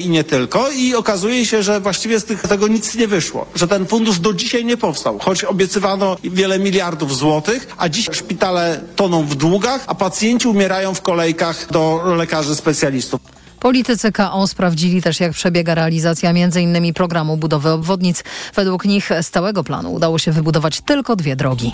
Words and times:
i 0.00 0.08
nie 0.08 0.24
tylko. 0.24 0.70
I 0.70 0.94
okazuje 0.94 1.46
się, 1.46 1.62
że 1.62 1.80
właściwie 1.80 2.20
z 2.20 2.24
tych, 2.24 2.42
tego 2.42 2.68
nic 2.68 2.94
nie 2.94 3.08
wyszło. 3.08 3.46
Że 3.54 3.68
ten 3.68 3.86
fundusz 3.86 4.18
do 4.18 4.32
dzisiaj 4.32 4.64
nie 4.64 4.76
powstał, 4.76 5.18
choć 5.18 5.44
obiecywano 5.44 6.16
wiele 6.24 6.58
miliardów 6.58 7.16
złotych, 7.16 7.68
a 7.76 7.88
dziś 7.88 8.08
szpitale 8.12 8.80
toną 8.96 9.26
w 9.26 9.34
długach, 9.34 9.84
a 9.86 9.94
pacjenci 9.94 10.48
umierają 10.48 10.94
w 10.94 11.02
kolejkach 11.02 11.72
do 11.72 12.02
lekarzy 12.16 12.54
specjalistów. 12.54 13.39
Politycy 13.60 14.12
KO 14.12 14.46
sprawdzili 14.46 15.02
też, 15.02 15.20
jak 15.20 15.32
przebiega 15.32 15.74
realizacja 15.74 16.30
m.in. 16.30 16.94
programu 16.94 17.36
budowy 17.36 17.70
obwodnic. 17.70 18.24
Według 18.54 18.84
nich 18.84 19.10
z 19.22 19.30
całego 19.30 19.64
planu 19.64 19.92
udało 19.92 20.18
się 20.18 20.32
wybudować 20.32 20.80
tylko 20.80 21.16
dwie 21.16 21.36
drogi. 21.36 21.72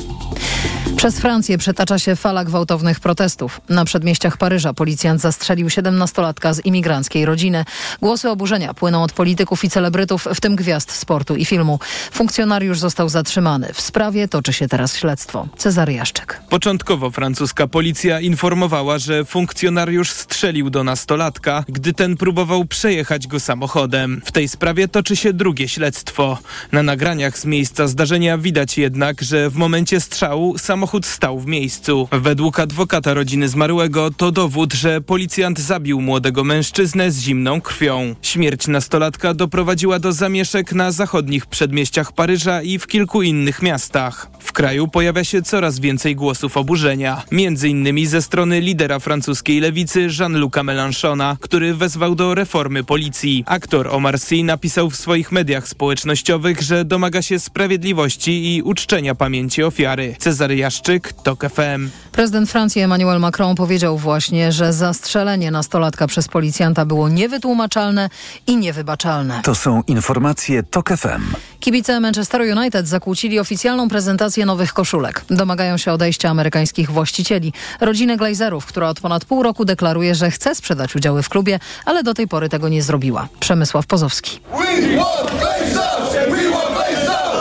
Przez 0.97 1.21
Francję 1.21 1.59
przetacza 1.59 1.99
się 1.99 2.17
fala 2.17 2.45
gwałtownych 2.45 3.01
protestów. 3.01 3.61
Na 3.69 3.85
przedmieściach 3.85 4.37
Paryża 4.37 4.75
policjant 4.75 5.21
zastrzelił 5.21 5.69
17-latka 5.69 6.55
z 6.55 6.65
imigranckiej 6.65 7.25
rodziny. 7.25 7.65
Głosy 8.01 8.31
oburzenia 8.31 8.75
płyną 8.75 9.03
od 9.03 9.13
polityków 9.13 9.65
i 9.65 9.71
celebrytów, 9.71 10.29
w 10.35 10.41
tym 10.41 10.57
gwiazd 10.57 10.93
sportu 10.93 11.37
i 11.37 11.45
filmu. 11.45 11.79
Funkcjonariusz 12.13 12.79
został 12.79 13.09
zatrzymany. 13.09 13.73
W 13.73 13.81
sprawie 13.81 14.29
toczy 14.29 14.53
się 14.53 14.69
teraz 14.69 14.97
śledztwo. 14.97 15.49
Cezary 15.57 15.93
Jaszczyk. 15.93 16.41
Początkowo 16.49 17.11
francuska 17.11 17.67
policja 17.67 18.21
informowała, 18.21 18.99
że 18.99 19.25
funkcjonariusz 19.25 20.11
strzelił 20.11 20.71
do 20.71 20.85
nastolatka, 20.85 21.65
gdy 21.77 21.93
ten 21.93 22.17
próbował 22.17 22.65
przejechać 22.65 23.27
go 23.27 23.41
samochodem. 23.41 24.23
W 24.25 24.33
tej 24.33 24.49
sprawie 24.49 24.89
toczy 24.89 25.17
się 25.17 25.33
drugie 25.33 25.69
śledztwo. 25.69 26.39
Na 26.73 26.83
nagraniach 26.83 27.39
z 27.39 27.45
miejsca 27.45 27.89
zdarzenia 27.89 28.39
widać 28.39 28.79
jednak, 28.79 29.23
że 29.23 29.51
w 29.51 29.57
momencie 29.57 30.01
strzału 30.01 30.59
samochód 30.59 31.07
stał 31.07 31.41
w 31.41 31.47
miejscu. 31.47 32.09
Według 32.13 32.61
adwokata 32.61 33.15
rodziny 33.15 33.49
zmarłego 33.49 34.11
to 34.11 34.33
dowód, 34.33 34.75
że 34.75 35.01
policjant 35.01 35.59
zabił 35.59 36.01
młodego 36.01 36.45
mężczyznę 36.45 37.11
z 37.11 37.21
zimną 37.21 37.61
krwią. 37.61 38.15
Śmierć 38.23 38.67
nastolatka 38.69 39.35
doprowadziła 39.35 39.99
do 39.99 40.13
zamieszek 40.13 40.73
na 40.73 40.93
zachodnich 40.93 41.47
przedmieściach 41.47 42.13
Paryża 42.13 42.63
i 42.63 42.79
w 42.79 42.87
kilku 42.87 43.23
innych 43.23 43.63
miastach. 43.63 44.31
W 44.41 44.53
kraju 44.53 44.89
pojawia 44.89 45.25
się 45.25 45.43
coraz 45.43 45.79
więcej 45.79 46.17
głosów 46.17 46.57
oburzenia. 46.57 47.23
Między 47.31 47.69
innymi 47.69 48.07
ze 48.07 48.23
strony 48.23 48.61
lidera 48.61 48.99
francuskiej 48.99 49.61
lewicy 49.61 50.09
Jean-Luca 50.19 50.63
Mélenchona, 50.63 51.37
który 51.41 51.66
wezwał 51.75 52.15
do 52.15 52.35
reformy 52.35 52.85
policji. 52.85 53.45
Aktor 53.47 53.89
Omar 53.89 54.19
Sy 54.19 54.45
napisał 54.45 54.91
w 54.91 54.97
swoich 54.97 55.33
mediach 55.33 55.69
społecznościowych, 55.69 56.63
że 56.63 56.85
domaga 56.85 57.23
się 57.23 57.39
sprawiedliwości 57.39 58.55
i 58.55 58.63
uczczenia 58.63 59.15
pamięci 59.15 59.63
ofiary. 59.63 60.17
Cezary 60.19 60.57
Jaszczyk, 60.57 61.13
TOK 61.13 61.45
FM. 61.51 61.91
Prezydent 62.13 62.51
Francji 62.51 62.83
Emmanuel 62.83 63.21
Macron 63.21 63.55
powiedział 63.55 63.99
właśnie, 63.99 64.53
że 64.53 64.73
zastrzelenie 64.73 65.51
nastolatka 65.51 66.07
przez 66.07 66.29
policjanta 66.29 66.85
było 66.85 67.09
niewytłumaczalne 67.09 68.09
i 68.47 68.57
niewybaczalne. 68.57 69.41
To 69.45 69.55
są 69.55 69.83
informacje 69.87 70.63
TOK 70.63 70.89
FM. 70.89 71.35
Kibice 71.61 72.01
Manchester 72.01 72.41
United 72.59 72.89
zakłócili 72.89 73.39
oficjalną 73.39 73.89
prezentację 73.89 74.47
nowych 74.47 74.73
koszulek. 74.73 75.25
Domagają 75.31 75.77
się 75.77 75.93
odejścia 75.93 76.29
amerykańskich 76.29 76.91
właścicieli. 76.91 77.53
Rodzinę 77.81 78.17
Glazerów, 78.17 78.67
która 78.67 78.89
od 78.89 79.01
ponad 79.01 79.25
pół 79.25 79.43
roku 79.43 79.65
deklaruje, 79.65 80.15
że 80.15 80.31
chce 80.31 80.55
sprzedać 80.55 80.97
udziały 80.97 81.23
w 81.23 81.29
klubie, 81.29 81.56
ale 81.85 82.03
do 82.03 82.15
tej 82.15 82.29
pory 82.29 82.49
tego 82.49 82.69
nie 82.69 82.83
zrobiła. 82.83 83.29
Przemysław 83.41 83.87
Pozowski. 83.87 84.41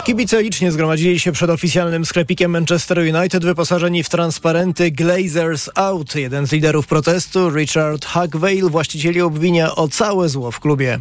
Kibice 0.06 0.42
licznie 0.42 0.72
zgromadzili 0.72 1.20
się 1.20 1.32
przed 1.32 1.50
oficjalnym 1.50 2.04
sklepikiem 2.04 2.50
Manchester 2.50 2.98
United 2.98 3.44
wyposażeni 3.44 4.02
w 4.02 4.08
transparenty 4.08 4.90
Glazers 4.90 5.70
Out. 5.74 6.14
Jeden 6.14 6.46
z 6.46 6.52
liderów 6.52 6.86
protestu, 6.86 7.50
Richard 7.50 8.04
Hugvale, 8.04 8.70
właścicieli 8.70 9.20
obwinia 9.20 9.74
o 9.74 9.88
całe 9.88 10.28
zło 10.28 10.50
w 10.50 10.60
klubie. 10.60 10.98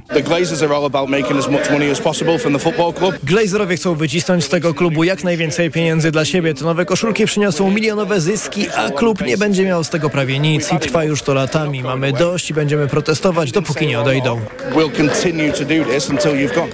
Glazerowie 3.24 3.76
chcą 3.76 3.96
wycisnąć 3.96 4.44
z 4.44 4.50
tego 4.50 4.74
klubu 4.74 5.04
jak 5.04 5.24
najwięcej 5.24 5.72
pieniędzy 5.72 6.12
dla 6.12 6.26
siebie. 6.26 6.54
Te 6.54 6.66
nowe 6.66 6.86
koszulki 6.86 7.26
przyniosą 7.26 7.72
milionowe 7.72 8.22
zyski, 8.22 8.70
a 8.76 8.90
klub 8.90 9.22
nie 9.26 9.38
będzie 9.38 9.66
miał 9.66 9.84
z 9.84 9.90
tego 9.90 10.10
prawie 10.10 10.40
nic 10.40 10.72
i 10.72 10.80
trwa 10.80 11.04
już 11.04 11.22
to 11.22 11.34
latami. 11.34 11.84
Mamy 11.84 12.14
dość 12.14 12.50
i 12.50 12.54
będziemy 12.54 12.88
protestować, 12.88 13.52
dopóki 13.52 13.88
nie 13.88 14.00
odejdą. 14.00 14.42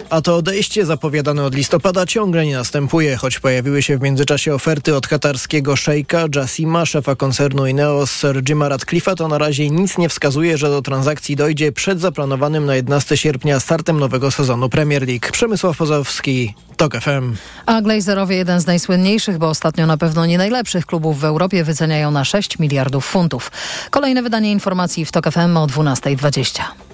A 0.10 0.22
to 0.22 0.36
odejście 0.36 0.86
zapowiadane 0.86 1.44
od 1.44 1.56
listopada 1.56 2.06
ciągle 2.06 2.21
nie 2.26 2.56
następuje, 2.56 3.18
choć 3.18 3.40
pojawiły 3.40 3.84
się 3.84 3.98
w 3.98 4.02
międzyczasie 4.02 4.54
oferty 4.54 4.96
od 4.96 5.08
katarskiego 5.08 5.76
szejka 5.76 6.26
Jasima, 6.36 6.86
szefa 6.86 7.16
koncernu 7.16 7.68
Ineos 7.68 8.12
Sir 8.12 8.44
Jima 8.44 8.70
Radcliffe'a, 8.70 9.16
to 9.16 9.28
na 9.28 9.38
razie 9.38 9.70
nic 9.70 9.98
nie 9.98 10.10
wskazuje, 10.10 10.58
że 10.58 10.70
do 10.70 10.82
transakcji 10.82 11.36
dojdzie 11.36 11.72
przed 11.72 12.00
zaplanowanym 12.00 12.66
na 12.66 12.76
11 12.76 13.18
sierpnia 13.18 13.60
startem 13.60 14.00
nowego 14.00 14.32
sezonu 14.32 14.70
Premier 14.70 15.08
League. 15.08 15.32
Przemysław 15.32 15.78
Pozowski, 15.78 16.56
TOK 16.78 16.94
FM. 17.02 17.36
A 17.66 17.82
Glazerowie, 17.82 18.36
jeden 18.36 18.62
z 18.62 18.66
najsłynniejszych, 18.66 19.38
bo 19.38 19.50
ostatnio 19.50 19.86
na 19.86 19.98
pewno 19.98 20.26
nie 20.26 20.38
najlepszych 20.38 20.86
klubów 20.86 21.20
w 21.20 21.24
Europie, 21.24 21.64
wyceniają 21.64 22.12
na 22.12 22.26
6 22.26 22.60
miliardów 22.60 23.06
funtów. 23.06 23.52
Kolejne 23.90 24.22
wydanie 24.22 24.52
informacji 24.52 25.06
w 25.06 25.12
TOK 25.12 25.32
FM 25.32 25.58
o 25.58 25.68
12.20. 25.68 26.91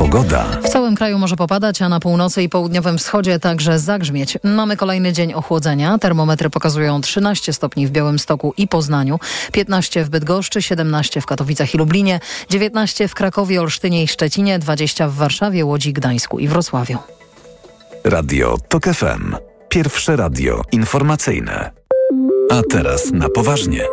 Pogoda. 0.00 0.44
W 0.62 0.68
całym 0.68 0.96
kraju 0.96 1.18
może 1.18 1.36
popadać, 1.36 1.82
a 1.82 1.88
na 1.88 2.00
północy 2.00 2.42
i 2.42 2.48
południowym 2.48 2.98
wschodzie 2.98 3.38
także 3.38 3.78
zagrzmieć. 3.78 4.38
Mamy 4.44 4.76
kolejny 4.76 5.12
dzień 5.12 5.34
ochłodzenia. 5.34 5.98
Termometry 5.98 6.50
pokazują 6.50 7.00
13 7.00 7.52
stopni 7.52 7.86
w 7.86 7.90
Białymstoku 7.90 8.54
i 8.56 8.68
Poznaniu, 8.68 9.18
15 9.52 10.04
w 10.04 10.10
Bydgoszczy, 10.10 10.62
17 10.62 11.20
w 11.20 11.26
Katowicach 11.26 11.74
i 11.74 11.78
Lublinie, 11.78 12.20
19 12.50 13.08
w 13.08 13.14
Krakowie, 13.14 13.60
Olsztynie 13.60 14.02
i 14.02 14.08
Szczecinie, 14.08 14.58
20 14.58 15.08
w 15.08 15.14
Warszawie, 15.14 15.64
Łodzi, 15.64 15.92
Gdańsku 15.92 16.38
i 16.38 16.48
Wrocławiu. 16.48 16.98
Radio 18.04 18.56
TOK 18.68 18.84
FM. 18.84 19.36
Pierwsze 19.68 20.16
radio 20.16 20.62
informacyjne. 20.72 21.70
A 22.50 22.60
teraz 22.70 23.10
na 23.12 23.28
poważnie. 23.28 23.84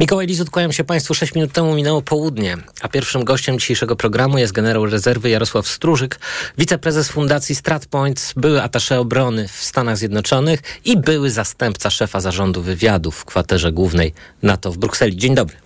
Mikołaj 0.00 0.26
Lizut, 0.26 0.50
kłaniam 0.50 0.72
się 0.72 0.84
Państwu. 0.84 1.14
6 1.14 1.34
minut 1.34 1.52
temu 1.52 1.74
minęło 1.74 2.02
południe, 2.02 2.56
a 2.80 2.88
pierwszym 2.88 3.24
gościem 3.24 3.58
dzisiejszego 3.58 3.96
programu 3.96 4.38
jest 4.38 4.52
generał 4.52 4.86
rezerwy 4.86 5.30
Jarosław 5.30 5.68
Strużyk, 5.68 6.20
wiceprezes 6.58 7.08
Fundacji 7.08 7.54
StratPoints, 7.54 8.32
były 8.36 8.62
atasze 8.62 9.00
obrony 9.00 9.48
w 9.48 9.64
Stanach 9.64 9.96
Zjednoczonych 9.96 10.60
i 10.84 10.96
były 10.96 11.30
zastępca 11.30 11.90
szefa 11.90 12.20
zarządu 12.20 12.62
wywiadów 12.62 13.16
w 13.16 13.24
kwaterze 13.24 13.72
głównej 13.72 14.14
NATO 14.42 14.72
w 14.72 14.78
Brukseli. 14.78 15.16
Dzień 15.16 15.34
dobry. 15.34 15.56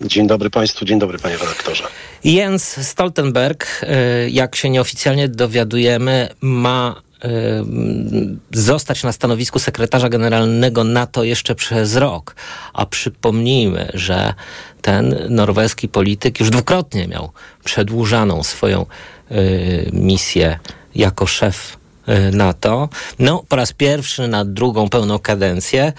Dzień 0.00 0.26
dobry 0.26 0.50
Państwu, 0.50 0.84
dzień 0.84 0.98
dobry 0.98 1.18
Panie 1.18 1.36
redaktorze. 1.36 1.84
Jens 2.24 2.88
Stoltenberg, 2.88 3.80
jak 4.28 4.56
się 4.56 4.70
nieoficjalnie 4.70 5.28
dowiadujemy, 5.28 6.28
ma 6.40 7.02
zostać 8.50 9.04
na 9.04 9.12
stanowisku 9.12 9.58
sekretarza 9.58 10.08
generalnego 10.08 10.84
NATO 10.84 11.24
jeszcze 11.24 11.54
przez 11.54 11.96
rok. 11.96 12.36
A 12.72 12.86
przypomnijmy, 12.86 13.90
że 13.94 14.34
ten 14.82 15.16
norweski 15.28 15.88
polityk 15.88 16.40
już 16.40 16.50
dwukrotnie 16.50 17.08
miał 17.08 17.32
przedłużaną 17.64 18.42
swoją 18.42 18.86
y, 19.30 19.90
misję 19.92 20.58
jako 20.94 21.26
szef 21.26 21.82
NATO. 22.32 22.88
No, 23.18 23.44
po 23.48 23.56
raz 23.56 23.72
pierwszy 23.72 24.28
na 24.28 24.44
drugą 24.44 24.88
pełną 24.88 25.18
kadencję. 25.18 25.92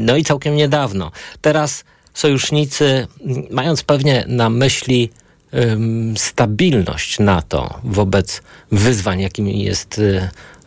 No 0.00 0.16
i 0.16 0.24
całkiem 0.24 0.56
niedawno. 0.56 1.10
Teraz 1.40 1.84
sojusznicy, 2.14 3.06
mając 3.50 3.82
pewnie 3.82 4.24
na 4.28 4.50
myśli 4.50 5.10
stabilność 6.16 7.18
NATO 7.18 7.80
wobec 7.84 8.42
wyzwań, 8.72 9.20
jakimi 9.20 9.62
jest 9.62 10.00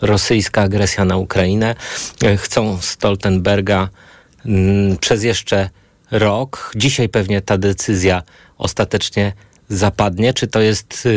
rosyjska 0.02 0.62
agresja 0.62 1.06
na 1.06 1.18
Ukrainę. 1.18 1.76
Chcą 2.38 2.78
Stoltenberga 2.82 3.90
przez 5.00 5.24
jeszcze 5.24 5.70
rok. 6.12 6.74
Dzisiaj 6.76 7.10
pewnie 7.10 7.42
ta 7.42 7.58
decyzja 7.58 8.24
ostatecznie 8.58 9.34
zapadnie. 9.70 10.34
Czy 10.34 10.48
to 10.48 10.62
jest 10.62 11.08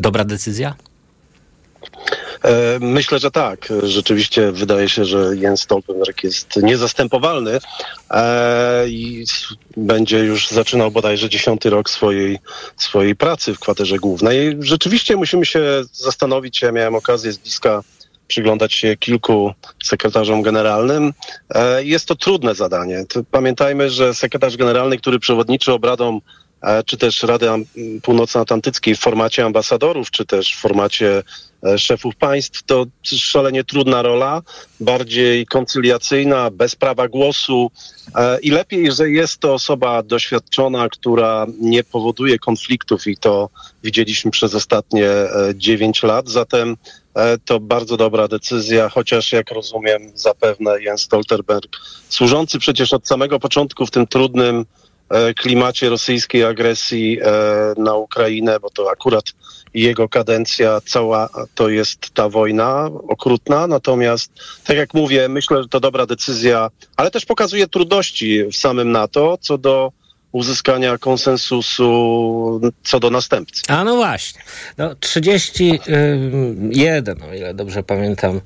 dobra 0.00 0.24
decyzja? 0.24 0.74
Myślę, 2.80 3.18
że 3.18 3.30
tak. 3.30 3.68
Rzeczywiście 3.82 4.52
wydaje 4.52 4.88
się, 4.88 5.04
że 5.04 5.36
Jens 5.36 5.60
Stoltenberg 5.60 6.24
jest 6.24 6.56
niezastępowalny 6.56 7.58
e, 8.10 8.88
i 8.88 9.24
będzie 9.76 10.18
już 10.18 10.48
zaczynał 10.48 10.90
bodajże 10.90 11.28
dziesiąty 11.28 11.70
rok 11.70 11.90
swojej, 11.90 12.38
swojej 12.76 13.16
pracy 13.16 13.54
w 13.54 13.58
kwaterze 13.58 13.96
głównej. 13.96 14.56
Rzeczywiście 14.60 15.16
musimy 15.16 15.46
się 15.46 15.60
zastanowić, 15.92 16.62
ja 16.62 16.72
miałem 16.72 16.94
okazję 16.94 17.32
z 17.32 17.38
bliska 17.38 17.82
przyglądać 18.30 18.74
się 18.74 18.96
kilku 18.96 19.52
sekretarzom 19.82 20.42
generalnym. 20.42 21.12
E, 21.54 21.84
jest 21.84 22.06
to 22.06 22.14
trudne 22.16 22.54
zadanie. 22.54 23.04
Pamiętajmy, 23.30 23.90
że 23.90 24.14
sekretarz 24.14 24.56
generalny, 24.56 24.98
który 24.98 25.18
przewodniczy 25.18 25.72
obradom 25.72 26.16
e, 26.16 26.20
czy 26.86 26.96
też 26.96 27.22
Rady 27.22 27.46
Północnoatlantyckiej 28.02 28.96
w 28.96 29.00
formacie 29.00 29.44
ambasadorów, 29.44 30.10
czy 30.10 30.26
też 30.26 30.54
w 30.54 30.60
formacie 30.60 31.22
e, 31.66 31.78
szefów 31.78 32.16
państw, 32.16 32.62
to 32.62 32.86
szalenie 33.02 33.64
trudna 33.64 34.02
rola, 34.02 34.42
bardziej 34.80 35.46
koncyliacyjna, 35.46 36.50
bez 36.50 36.76
prawa 36.76 37.08
głosu. 37.08 37.70
E, 38.16 38.40
i 38.40 38.50
lepiej, 38.50 38.92
że 38.92 39.10
jest 39.10 39.38
to 39.38 39.54
osoba 39.54 40.02
doświadczona, 40.02 40.88
która 40.88 41.46
nie 41.60 41.84
powoduje 41.84 42.38
konfliktów 42.38 43.06
i 43.06 43.16
to 43.16 43.50
widzieliśmy 43.84 44.30
przez 44.30 44.54
ostatnie 44.54 45.08
e, 45.08 45.52
9 45.54 46.02
lat, 46.02 46.28
zatem 46.28 46.76
e, 47.14 47.38
to 47.38 47.60
bardzo 47.60 47.96
dobra 47.96 48.28
decyzja, 48.28 48.88
chociaż 48.88 49.32
jak 49.32 49.50
rozumiem 49.50 50.12
zapewne 50.14 50.82
Jens 50.82 51.02
Stoltenberg, 51.02 51.76
służący 52.08 52.58
przecież 52.58 52.92
od 52.92 53.08
samego 53.08 53.40
początku 53.40 53.86
w 53.86 53.90
tym 53.90 54.06
trudnym 54.06 54.56
e, 54.58 54.64
klimacie 55.36 55.88
rosyjskiej 55.88 56.44
agresji 56.44 57.18
e, 57.22 57.26
na 57.76 57.94
Ukrainę, 57.94 58.60
bo 58.60 58.70
to 58.70 58.90
akurat 58.90 59.24
jego 59.74 60.08
kadencja 60.08 60.80
cała 60.84 61.28
to 61.54 61.68
jest 61.68 62.10
ta 62.10 62.28
wojna 62.28 62.90
okrutna. 63.08 63.66
Natomiast, 63.66 64.32
tak 64.64 64.76
jak 64.76 64.94
mówię, 64.94 65.28
myślę, 65.28 65.62
że 65.62 65.68
to 65.68 65.80
dobra 65.80 66.06
decyzja, 66.06 66.70
ale 66.96 67.10
też 67.10 67.26
pokazuje 67.26 67.68
trudności 67.68 68.44
w 68.44 68.56
samym 68.56 68.92
NATO 68.92 69.38
co 69.40 69.58
do 69.58 69.92
uzyskania 70.32 70.98
konsensusu 70.98 72.60
co 72.84 73.00
do 73.00 73.10
następcy. 73.10 73.62
A 73.68 73.84
no 73.84 73.96
właśnie. 73.96 74.42
No 74.78 74.94
31, 74.94 77.22
o 77.22 77.34
ile 77.34 77.54
dobrze 77.54 77.82
pamiętam, 77.82 78.40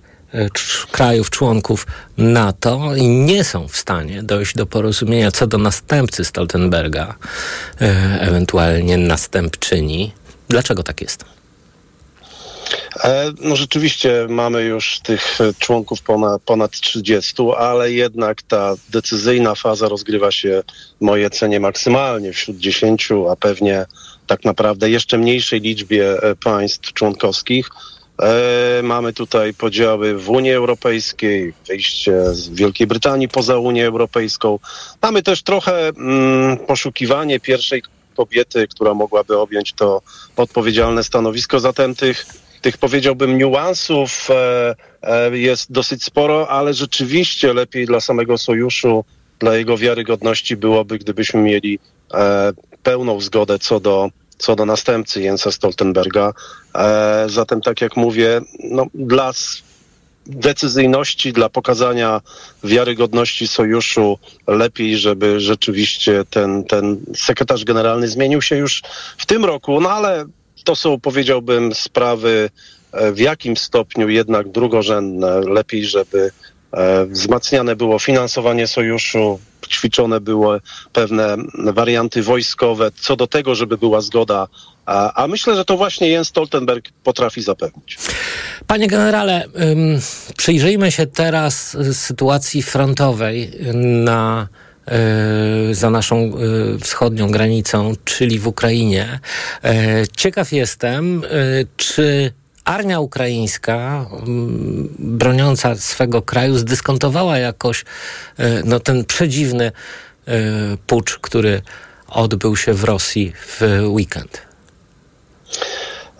krajów 0.91 1.31
członków 1.31 1.87
NATO 2.19 2.97
i 2.97 3.09
nie 3.09 3.45
są 3.45 3.69
w 3.69 3.77
stanie 3.77 4.23
dojść 4.23 4.55
do 4.55 4.67
porozumienia 4.67 5.31
co 5.31 5.47
do 5.47 5.59
następcy 5.59 6.25
Stoltenberga, 6.25 7.15
y, 7.83 7.87
ewentualnie 8.21 8.97
następczyni. 8.97 10.13
Dlaczego 10.49 10.83
tak 10.83 11.01
jest? 11.01 11.25
E, 13.05 13.33
No 13.41 13.57
rzeczywiście 13.57 14.27
mamy 14.29 14.63
już 14.63 15.01
tych 15.01 15.41
e, 15.41 15.55
członków 15.59 16.03
ponad, 16.03 16.43
ponad 16.43 16.71
30, 16.71 17.35
ale 17.59 17.93
jednak 17.93 18.43
ta 18.43 18.75
decyzyjna 18.91 19.55
faza 19.55 19.89
rozgrywa 19.89 20.31
się 20.31 20.63
w 21.01 21.05
mojej 21.05 21.31
cenie 21.31 21.61
maksymalnie 21.61 22.33
wśród 22.33 22.57
10, 22.57 23.09
a 23.31 23.37
pewnie 23.37 23.87
tak 24.27 24.45
naprawdę 24.45 24.91
jeszcze 24.91 25.19
mniejszej 25.19 25.61
liczbie 25.61 26.23
e, 26.23 26.35
państw 26.37 26.93
członkowskich. 26.93 27.69
E, 28.23 28.83
Mamy 28.83 29.13
tutaj 29.13 29.55
podziały 29.55 30.19
w 30.19 30.31
Unii 30.31 30.53
Europejskiej, 30.53 31.53
wyjście 31.69 32.35
z 32.35 32.49
Wielkiej 32.49 32.87
Brytanii 32.87 33.29
poza 33.29 33.59
Unię 33.59 33.87
Europejską. 33.87 34.59
Mamy 35.03 35.23
też 35.23 35.43
trochę 35.43 35.89
mm, 35.89 36.57
poszukiwanie 36.57 37.41
pierwszej 37.41 37.83
kobiety, 38.17 38.69
która 38.69 38.95
mogłaby 38.95 39.39
objąć 39.39 39.73
to 39.73 40.03
odpowiedzialne 40.37 41.05
stanowisko. 41.05 41.61
Zatem 41.61 41.95
tych 41.95 42.27
tych 42.65 42.79
powiedziałbym 42.79 43.39
niuansów 43.39 44.29
e, 44.31 44.75
e, 45.03 45.39
jest 45.39 45.73
dosyć 45.73 46.05
sporo, 46.05 46.49
ale 46.49 46.75
rzeczywiście 46.75 47.53
lepiej 47.53 47.87
dla 47.87 48.01
samego 48.01 48.39
sojuszu, 48.39 49.05
dla 49.39 49.57
jego 49.57 49.79
wiarygodności 49.79 50.57
byłoby, 50.57 50.99
gdybyśmy 50.99 51.41
mieli 51.41 51.79
e, 52.15 52.53
pełną 52.83 53.21
zgodę 53.21 53.59
co 53.59 53.81
do, 53.81 54.11
co 54.39 54.57
do 54.57 54.67
następcy 54.67 55.23
Jensa 55.23 55.53
Stoltenberga. 55.53 56.33
E, 56.75 57.27
zatem, 57.29 57.61
tak 57.61 57.81
jak 57.81 57.97
mówię, 57.97 58.41
no, 58.71 58.87
dla 58.95 59.33
decyzyjności, 60.27 61.33
dla 61.33 61.49
pokazania 61.49 62.21
wiarygodności 62.65 63.49
sojuszu 63.49 64.19
lepiej, 64.47 64.97
żeby 64.97 65.41
rzeczywiście 65.41 66.25
ten, 66.31 66.65
ten 66.65 67.01
sekretarz 67.17 67.65
generalny 67.65 68.09
zmienił 68.09 68.43
się 68.43 68.57
już 68.57 68.83
w 69.19 69.27
tym 69.27 69.45
roku, 69.45 69.81
no 69.81 69.91
ale 69.91 70.25
to 70.65 70.77
są, 70.77 71.01
powiedziałbym, 71.01 71.75
sprawy 71.75 72.51
e, 72.93 73.13
w 73.13 73.19
jakim 73.19 73.57
stopniu 73.57 74.09
jednak 74.09 74.49
drugorzędne. 74.49 75.41
Lepiej, 75.41 75.85
żeby 75.85 76.31
wzmacniane 77.07 77.77
było 77.77 77.99
finansowanie 77.99 78.67
sojuszu, 78.67 79.41
ćwiczone 79.69 80.21
były 80.21 80.61
pewne 80.93 81.37
warianty 81.55 82.23
wojskowe, 82.23 82.91
co 83.01 83.17
do 83.17 83.27
tego, 83.27 83.55
żeby 83.55 83.79
była 83.79 84.01
zgoda. 84.01 84.49
A, 84.87 85.23
a 85.23 85.27
myślę, 85.27 85.57
że 85.57 85.65
to 85.65 85.77
właśnie 85.77 86.09
Jens 86.09 86.29
Stoltenberg 86.29 86.89
potrafi 87.05 87.43
zapewnić. 87.43 87.99
Panie 88.67 88.89
generale, 88.89 89.45
przyjrzyjmy 90.37 90.93
się 90.93 91.07
teraz 91.07 91.77
sytuacji 91.93 92.63
frontowej 92.63 93.51
na, 94.05 94.49
y, 95.71 95.75
za 95.75 95.91
naszą 95.91 96.33
y, 96.77 96.79
wschodnią 96.79 97.31
granicą, 97.31 97.93
czyli 98.05 98.39
w 98.39 98.47
Ukrainie. 98.47 99.21
E, 99.65 100.03
Ciekaw 100.17 100.53
jestem, 100.53 101.25
y, 101.25 101.67
czy 101.77 102.33
armia 102.65 103.01
ukraińska 103.01 104.07
mm, 104.13 104.89
broniąca 104.99 105.77
swego 105.77 106.23
kraju 106.23 106.59
zdyskontowała 106.59 107.39
jakoś 107.39 107.81
y, 107.81 108.63
no, 108.65 108.81
ten 108.81 109.05
przedziwny 109.05 109.73
y, 110.29 110.33
pucz, 110.87 111.19
który 111.19 111.63
odbył 112.09 112.57
się 112.57 112.75
w 112.75 112.85
Rosji 112.85 113.33
w 113.37 113.61
weekend. 113.87 114.43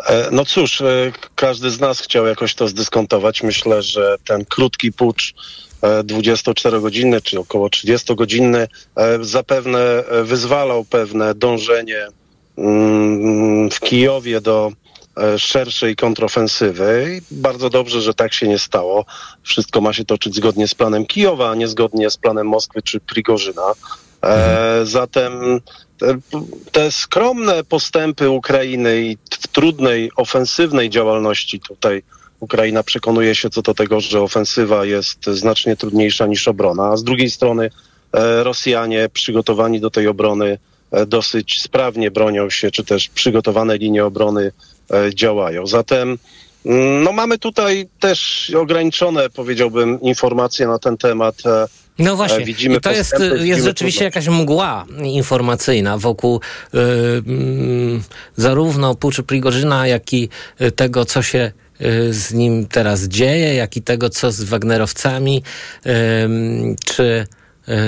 E, 0.07 0.29
No 0.31 0.45
cóż, 0.45 0.81
e, 0.81 1.13
każdy 1.35 1.71
z 1.71 1.81
nas 1.81 2.01
chciał 2.01 2.27
jakoś 2.27 2.55
to 2.55 2.69
zdyskontować. 2.69 3.43
Myślę, 3.43 3.83
że 3.83 4.17
ten 4.25 4.45
krótki 4.45 4.93
pucz 4.93 5.35
e, 5.83 6.03
24-godzinny 6.03 7.23
czy 7.23 7.41
około 7.41 7.69
30-godzinny 7.69 8.69
e, 8.97 9.25
zapewne 9.25 9.79
e, 9.79 10.23
wyzwalał 10.25 10.85
pewne 10.85 11.35
dążenie 11.35 12.07
mm, 12.59 13.71
w 13.71 13.81
Kijowie 13.81 14.41
do 14.41 14.73
e, 14.73 14.84
szerszej 15.39 15.97
kontrofensywy. 15.97 17.21
Bardzo 17.31 17.71
dobrze, 17.71 18.01
że 18.01 18.15
tak 18.15 18.33
się 18.33 18.49
nie 18.49 18.59
stało. 18.59 19.05
Wszystko 19.43 19.81
ma 19.81 19.93
się 19.93 20.05
toczyć 20.05 20.35
zgodnie 20.35 20.69
z 20.69 20.75
planem 20.75 21.07
Kijowa, 21.07 21.51
a 21.51 21.55
nie 21.55 21.69
zgodnie 21.69 22.11
z 22.11 22.17
planem 22.17 22.47
Moskwy 22.47 22.83
czy 22.83 23.01
Prigorzyna. 23.01 23.73
E, 24.25 24.81
zatem 24.85 25.61
te, 25.99 26.19
te 26.73 26.93
skromne 26.93 27.65
postępy 27.65 28.31
Ukrainy 28.31 29.01
i 29.01 29.17
w 29.31 29.49
trudnej, 29.49 30.11
ofensywnej 30.17 30.91
działalności 30.91 31.61
tutaj 31.61 32.03
Ukraina 32.41 32.83
przekonuje 32.83 33.35
się 33.35 33.51
co 33.51 33.63
do 33.63 33.75
tego, 33.75 34.01
że 34.01 34.21
ofensywa 34.21 34.85
jest 34.85 35.27
znacznie 35.27 35.77
trudniejsza 35.77 36.27
niż 36.27 36.49
obrona, 36.49 36.89
a 36.89 36.97
z 36.97 37.05
drugiej 37.05 37.31
strony 37.31 37.71
e, 38.13 38.45
Rosjanie 38.45 39.09
przygotowani 39.13 39.81
do 39.81 39.91
tej 39.91 40.07
obrony 40.07 40.59
e, 40.91 41.07
dosyć 41.07 41.63
sprawnie 41.63 42.11
bronią 42.11 42.51
się, 42.51 42.71
czy 42.71 42.85
też 42.85 43.09
przygotowane 43.09 43.79
linie 43.79 44.05
obrony 44.05 44.43
e, 44.43 44.53
działają. 45.15 45.67
Zatem 45.67 46.19
mm, 46.67 47.03
no 47.03 47.13
mamy 47.13 47.39
tutaj 47.39 47.89
też 48.01 48.51
ograniczone, 48.57 49.31
powiedziałbym, 49.31 50.01
informacje 50.01 50.67
na 50.67 50.79
ten 50.79 50.97
temat. 50.97 51.35
e, 51.47 51.67
No 51.99 52.17
właśnie, 52.17 52.39
E, 52.39 52.45
widzimy 52.45 52.77
I 52.77 52.81
to 52.81 52.93
jest, 52.93 53.15
jest 53.41 53.65
rzeczywiście 53.65 54.05
jakaś 54.05 54.29
mgła 54.29 54.85
informacyjna 55.03 55.99
wokół 55.99 56.41
y, 56.75 56.79
mm, 57.27 58.03
zarówno 58.37 58.95
Puczy 58.95 59.23
Prigorzyna, 59.23 59.87
jak 59.87 60.13
i 60.13 60.29
tego, 60.77 61.05
co 61.05 61.23
się 61.23 61.53
z 62.11 62.33
nim 62.33 62.67
teraz 62.67 63.03
dzieje, 63.03 63.55
jak 63.55 63.77
i 63.77 63.83
tego, 63.83 64.11
co 64.11 64.33
z 64.33 64.43
Wagnerowcami, 64.43 65.43
Ym, 66.25 66.77
czy 66.85 67.27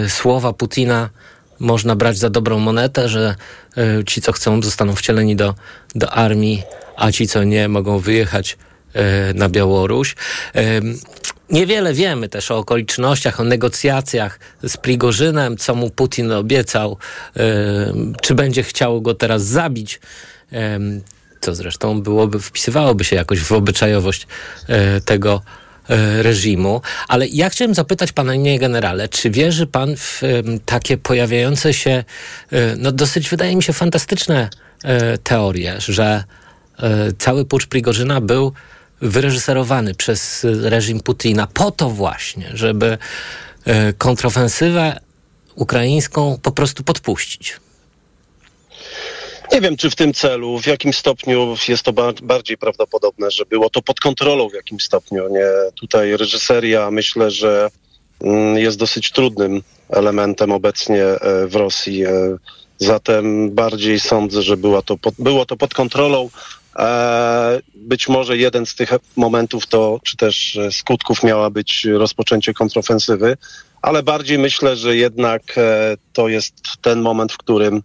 y, 0.07 0.11
słowa 0.11 0.53
Putina 0.53 1.11
można 1.61 1.97
brać 1.97 2.19
za 2.19 2.31
dobrą 2.31 2.59
monetę, 2.59 3.09
że 3.09 3.35
y, 3.79 4.05
ci, 4.05 4.23
co 4.23 4.33
chcą, 4.33 4.63
zostaną 4.63 4.95
wcieleni 4.95 5.37
do, 5.37 5.55
do 5.95 6.11
armii, 6.11 6.63
a 6.97 7.13
ci, 7.13 7.29
co 7.29 7.45
nie, 7.45 7.69
mogą 7.69 7.99
wyjechać 7.99 8.59
e, 8.95 9.35
na 9.35 9.49
Białoruś. 9.49 10.17
Em, 10.55 10.99
Niewiele 11.51 11.95
wiemy 11.95 12.29
też 12.29 12.51
o 12.51 12.59
okolicznościach, 12.59 13.41
o 13.41 13.45
negocjacjach 13.45 14.39
z 14.63 14.77
Prigorzynem, 14.77 15.57
co 15.57 15.75
mu 15.75 15.91
Putin 15.91 16.33
obiecał, 16.33 16.97
czy 18.23 18.35
będzie 18.35 18.63
chciał 18.63 19.03
go 19.03 19.15
teraz 19.15 19.43
zabić. 19.43 20.01
Co 21.41 21.55
zresztą 21.55 22.03
byłoby, 22.03 22.41
wpisywałoby 22.41 23.05
się 23.05 23.17
jakoś 23.17 23.41
w 23.41 23.53
obyczajowość 23.53 24.27
e, 24.69 25.01
tego 25.01 25.43
e, 25.43 25.66
reżimu. 26.23 26.81
Ale 27.09 27.27
ja 27.27 27.51
chciałem 27.51 27.75
zapytać 27.75 28.13
pana, 28.13 28.35
nie 28.35 28.59
generale, 28.59 29.09
czy 29.09 29.31
wierzy 29.31 29.67
pan 29.67 29.97
w 29.97 30.23
takie 30.65 30.99
pojawiające 30.99 31.75
się, 31.75 32.05
e, 32.53 32.77
no 32.77 32.93
dosyć 32.93 33.29
wydaje 33.29 33.57
mi 33.57 33.63
się 33.63 33.73
fantastyczne 33.73 34.49
e, 34.85 35.19
teorie, 35.19 35.75
że 35.79 36.25
e, 36.79 37.13
cały 37.19 37.45
pucz 37.45 37.67
Prigorzyna 37.67 38.21
był 38.21 38.53
wyreżyserowany 39.01 39.95
przez 39.95 40.45
e, 40.45 40.71
reżim 40.71 41.01
Putina 41.01 41.47
po 41.47 41.71
to 41.71 41.91
właśnie, 41.91 42.51
żeby 42.55 42.99
e, 43.65 43.93
kontrofensywę 43.93 45.01
ukraińską 45.55 46.39
po 46.43 46.53
prostu 46.53 46.85
podpuścić. 46.85 47.57
Nie 49.53 49.61
wiem, 49.61 49.77
czy 49.77 49.91
w 49.91 49.95
tym 49.95 50.13
celu, 50.15 50.59
w 50.59 50.67
jakim 50.67 50.93
stopniu 50.93 51.55
jest 51.69 51.83
to 51.83 51.93
bar- 51.93 52.23
bardziej 52.23 52.59
prawdopodobne, 52.59 53.31
że 53.31 53.45
było 53.47 53.71
to 53.71 53.83
pod 53.83 54.01
kontrolą 54.01 54.49
w 54.49 54.55
jakim 54.55 54.81
stopniu. 54.81 55.29
Nie, 55.31 55.47
tutaj 55.81 56.17
reżyseria 56.17 56.91
myślę, 56.91 57.31
że 57.31 57.71
mm, 58.21 58.59
jest 58.59 58.79
dosyć 58.79 59.11
trudnym 59.13 59.63
elementem 59.91 60.53
obecnie 60.53 61.05
e, 61.05 61.47
w 61.47 61.55
Rosji. 61.55 62.05
E, 62.05 62.37
Zatem 62.79 63.51
bardziej 63.51 64.01
sądzę, 64.01 64.43
że 64.43 64.57
była 64.57 64.83
to 64.83 64.97
pod, 64.97 65.15
było 65.19 65.47
to 65.47 65.57
pod 65.57 65.75
kontrolą. 65.75 66.31
Być 67.75 68.09
może 68.09 68.37
jeden 68.37 68.67
z 68.67 68.75
tych 68.75 68.91
momentów 69.17 69.67
to, 69.67 70.01
czy 70.05 70.17
też 70.17 70.57
e, 70.57 70.73
skutków 70.73 71.23
miała 71.23 71.51
być 71.51 71.85
rozpoczęcie 71.85 72.55
kontrofensywy, 72.55 73.37
ale 73.83 74.03
bardziej 74.03 74.39
myślę, 74.39 74.77
że 74.77 74.97
jednak 74.97 75.43
to 76.13 76.29
jest 76.29 76.55
ten 76.83 77.01
moment, 77.01 77.33
w 77.33 77.37
którym 77.37 77.83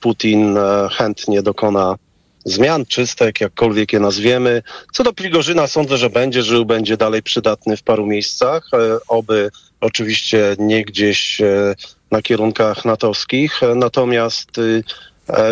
Putin 0.00 0.56
e, 0.56 0.88
chętnie 0.92 1.42
dokona 1.42 1.96
zmian 2.44 2.86
czystek, 2.86 3.40
jakkolwiek 3.40 3.92
je 3.92 4.00
nazwiemy. 4.00 4.62
Co 4.92 5.04
do 5.04 5.12
Prigorzyna 5.12 5.66
sądzę, 5.66 5.96
że 5.96 6.10
będzie 6.10 6.42
żył, 6.42 6.64
będzie 6.64 6.96
dalej 6.96 7.22
przydatny 7.22 7.76
w 7.76 7.82
paru 7.82 8.06
miejscach, 8.06 8.70
e, 8.72 8.98
oby 9.08 9.50
oczywiście 9.80 10.56
nie 10.58 10.84
gdzieś 10.84 11.40
e, 11.40 11.74
na 12.12 12.22
kierunkach 12.22 12.84
natowskich. 12.84 13.60
Natomiast 13.76 14.58
y, 14.58 14.84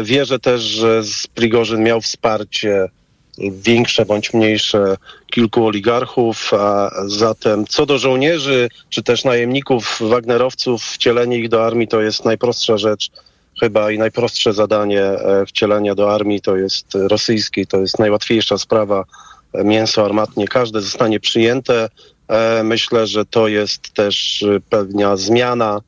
wierzę 0.02 0.38
też, 0.38 0.62
że 0.62 1.02
Prigorzyn 1.34 1.82
miał 1.82 2.00
wsparcie 2.00 2.88
większe 3.38 4.04
bądź 4.06 4.32
mniejsze 4.32 4.96
kilku 5.32 5.66
oligarchów, 5.66 6.54
a 6.54 6.90
zatem 7.06 7.66
co 7.66 7.86
do 7.86 7.98
żołnierzy 7.98 8.68
czy 8.88 9.02
też 9.02 9.24
najemników, 9.24 9.98
wagnerowców, 10.00 10.84
wcielenie 10.84 11.38
ich 11.38 11.48
do 11.48 11.66
armii 11.66 11.88
to 11.88 12.00
jest 12.00 12.24
najprostsza 12.24 12.78
rzecz 12.78 13.10
chyba 13.60 13.90
i 13.90 13.98
najprostsze 13.98 14.52
zadanie 14.52 15.02
e, 15.02 15.46
wcielenia 15.46 15.94
do 15.94 16.14
armii 16.14 16.40
to 16.40 16.56
jest 16.56 16.86
rosyjskiej, 16.94 17.66
to 17.66 17.80
jest 17.80 17.98
najłatwiejsza 17.98 18.58
sprawa. 18.58 19.04
E, 19.52 19.64
Mięso 19.64 20.04
armatnie, 20.04 20.48
każde 20.48 20.80
zostanie 20.80 21.20
przyjęte. 21.20 21.88
E, 22.28 22.62
Myślę, 22.62 23.06
że 23.06 23.24
to 23.24 23.48
jest 23.48 23.92
też 23.94 24.44
pewna 24.70 25.16
zmiana 25.16 25.80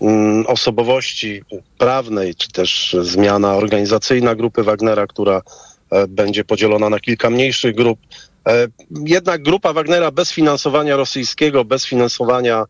mm, 0.00 0.46
osobowości 0.46 1.42
prawnej, 1.78 2.34
czy 2.34 2.48
też 2.48 2.96
zmiana 3.02 3.54
organizacyjna 3.54 4.34
grupy 4.34 4.62
Wagnera, 4.62 5.06
która 5.06 5.42
będzie 6.08 6.44
podzielona 6.44 6.90
na 6.90 7.00
kilka 7.00 7.30
mniejszych 7.30 7.74
grup. 7.74 7.98
Jednak 8.90 9.42
grupa 9.42 9.72
Wagnera 9.72 10.10
bez 10.10 10.32
finansowania 10.32 10.96
rosyjskiego, 10.96 11.64
bez 11.64 11.86
finansowania 11.86 12.64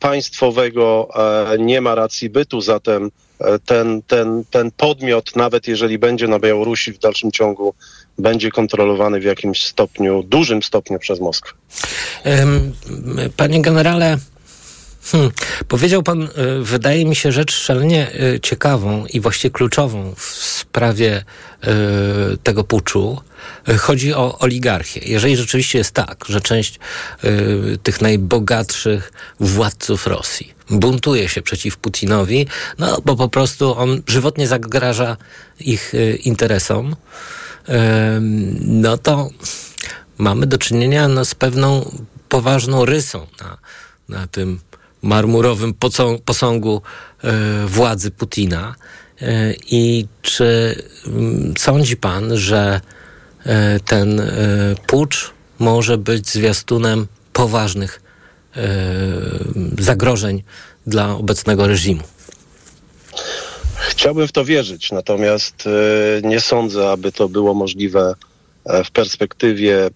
państwowego 0.00 1.08
nie 1.58 1.80
ma 1.80 1.94
racji 1.94 2.30
bytu, 2.30 2.60
zatem 2.60 3.10
ten, 3.64 4.02
ten, 4.02 4.44
ten 4.50 4.70
podmiot, 4.70 5.36
nawet 5.36 5.68
jeżeli 5.68 5.98
będzie 5.98 6.28
na 6.28 6.38
Białorusi 6.38 6.92
w 6.92 6.98
dalszym 6.98 7.32
ciągu, 7.32 7.74
będzie 8.18 8.50
kontrolowany 8.50 9.20
w 9.20 9.24
jakimś 9.24 9.66
stopniu, 9.66 10.22
dużym 10.22 10.62
stopniu 10.62 10.98
przez 10.98 11.20
Moskwę. 11.20 11.52
Panie 13.36 13.62
generale, 13.62 14.16
hmm, 15.12 15.30
powiedział 15.68 16.02
pan, 16.02 16.22
y, 16.22 16.28
wydaje 16.62 17.04
mi 17.04 17.16
się, 17.16 17.32
rzecz 17.32 17.52
szalenie 17.52 18.20
y, 18.34 18.40
ciekawą 18.40 19.06
i 19.06 19.20
właściwie 19.20 19.50
kluczową 19.50 20.14
w 20.16 20.22
sprawie 20.34 21.24
y, 21.64 22.38
tego 22.42 22.64
puczu. 22.64 23.20
Chodzi 23.78 24.14
o 24.14 24.38
oligarchię. 24.38 25.00
Jeżeli 25.04 25.36
rzeczywiście 25.36 25.78
jest 25.78 25.92
tak, 25.92 26.24
że 26.28 26.40
część 26.40 26.78
tych 27.82 28.00
najbogatszych 28.00 29.12
władców 29.40 30.06
Rosji 30.06 30.54
buntuje 30.70 31.28
się 31.28 31.42
przeciw 31.42 31.76
Putinowi, 31.76 32.46
no 32.78 32.98
bo 33.04 33.16
po 33.16 33.28
prostu 33.28 33.78
on 33.78 34.02
żywotnie 34.06 34.48
zagraża 34.48 35.16
ich 35.60 35.92
interesom, 36.24 36.96
no 38.60 38.98
to 38.98 39.30
mamy 40.18 40.46
do 40.46 40.58
czynienia 40.58 41.08
no, 41.08 41.24
z 41.24 41.34
pewną 41.34 41.90
poważną 42.28 42.84
rysą 42.84 43.26
na, 43.40 43.58
na 44.08 44.26
tym 44.26 44.60
marmurowym 45.02 45.74
posągu 46.24 46.82
e, 47.24 47.66
władzy 47.66 48.10
Putina. 48.10 48.74
E, 49.22 49.54
I 49.70 50.06
czy 50.22 50.74
mm, 51.06 51.54
sądzi 51.58 51.96
pan, 51.96 52.36
że 52.36 52.80
e, 53.46 53.80
ten 53.80 54.22
pucz 54.86 55.30
może 55.58 55.98
być 55.98 56.28
zwiastunem 56.28 57.06
poważnych 57.32 58.02
zagrożeń 59.78 60.42
dla 60.86 61.10
obecnego 61.10 61.66
reżimu? 61.66 62.02
Chciałbym 63.74 64.28
w 64.28 64.32
to 64.32 64.44
wierzyć, 64.44 64.92
natomiast 64.92 65.68
nie 66.22 66.40
sądzę, 66.40 66.90
aby 66.90 67.12
to 67.12 67.28
było 67.28 67.54
możliwe 67.54 68.14
w 68.84 68.90
perspektywie 68.90 69.90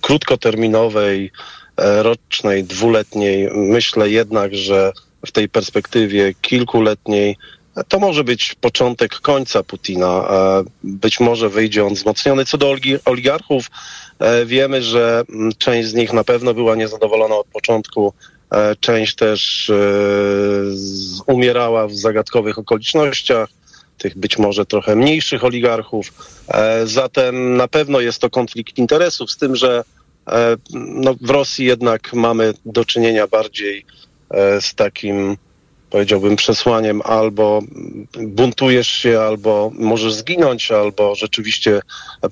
krótkoterminowej, 0.00 1.32
rocznej, 1.76 2.64
dwuletniej. 2.64 3.48
Myślę 3.54 4.10
jednak, 4.10 4.54
że 4.54 4.92
w 5.26 5.32
tej 5.32 5.48
perspektywie 5.48 6.34
kilkuletniej 6.40 7.36
e, 7.76 7.84
to 7.84 7.98
może 7.98 8.24
być 8.24 8.54
początek 8.60 9.14
końca 9.14 9.62
Putina. 9.62 10.28
E, 10.30 10.64
Być 10.84 11.20
może 11.20 11.48
wyjdzie 11.48 11.84
on 11.84 11.94
wzmocniony. 11.94 12.44
Co 12.44 12.58
do 12.58 12.76
oligarchów, 13.04 13.70
e, 14.18 14.46
wiemy, 14.46 14.82
że 14.82 15.22
mm, 15.28 15.52
część 15.58 15.88
z 15.88 15.94
nich 15.94 16.12
na 16.12 16.24
pewno 16.24 16.54
była 16.54 16.74
niezadowolona 16.76 17.36
od 17.36 17.46
początku. 17.46 18.12
E, 18.52 18.76
Część 18.76 19.14
też 19.14 19.70
e, 19.70 19.74
umierała 21.26 21.88
w 21.88 21.94
zagadkowych 21.94 22.58
okolicznościach, 22.58 23.48
tych 23.98 24.18
być 24.18 24.38
może 24.38 24.66
trochę 24.66 24.96
mniejszych 24.96 25.44
oligarchów. 25.44 26.12
E, 26.48 26.86
Zatem 26.86 27.56
na 27.56 27.68
pewno 27.68 28.00
jest 28.00 28.18
to 28.18 28.30
konflikt 28.30 28.78
interesów, 28.78 29.30
z 29.30 29.36
tym, 29.36 29.56
że 29.56 29.78
e, 29.78 30.01
no, 30.74 31.14
w 31.20 31.30
Rosji 31.30 31.66
jednak 31.66 32.12
mamy 32.12 32.54
do 32.66 32.84
czynienia 32.84 33.26
bardziej 33.26 33.84
e, 34.30 34.60
z 34.60 34.74
takim, 34.74 35.36
powiedziałbym, 35.90 36.36
przesłaniem 36.36 37.02
albo 37.04 37.62
buntujesz 38.18 38.88
się, 38.88 39.20
albo 39.20 39.70
możesz 39.74 40.14
zginąć, 40.14 40.70
albo 40.70 41.14
rzeczywiście 41.14 41.80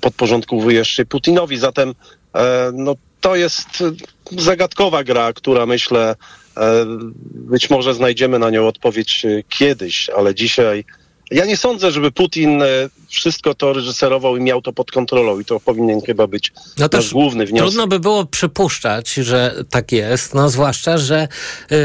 podporządkowujesz 0.01 0.89
się 0.89 1.05
Putinowi. 1.05 1.57
Zatem 1.57 1.93
e, 2.35 2.71
no, 2.73 2.95
to 3.21 3.35
jest 3.35 3.83
zagadkowa 4.31 5.03
gra, 5.03 5.33
która 5.33 5.65
myślę, 5.65 6.15
e, 6.57 6.85
być 7.31 7.69
może 7.69 7.93
znajdziemy 7.93 8.39
na 8.39 8.49
nią 8.49 8.67
odpowiedź 8.67 9.25
e, 9.25 9.43
kiedyś, 9.49 10.09
ale 10.09 10.35
dzisiaj 10.35 10.85
ja 11.31 11.45
nie 11.45 11.57
sądzę, 11.57 11.91
żeby 11.91 12.11
Putin 12.11 12.61
e, 12.61 12.65
wszystko 13.07 13.53
to 13.55 13.73
reżyserował 13.73 14.37
i 14.37 14.41
miał 14.41 14.61
to 14.61 14.73
pod 14.73 14.91
kontrolą 14.91 15.39
i 15.39 15.45
to 15.45 15.59
powinien 15.59 16.01
chyba 16.01 16.27
być 16.27 16.53
No 16.77 16.89
nasz 16.91 17.13
główny 17.13 17.45
wniosek. 17.45 17.67
Trudno 17.67 17.87
by 17.87 17.99
było 17.99 18.25
przypuszczać, 18.25 19.13
że 19.13 19.63
tak 19.69 19.91
jest, 19.91 20.33
no 20.33 20.49
zwłaszcza, 20.49 20.97
że 20.97 21.27
yy, 21.71 21.77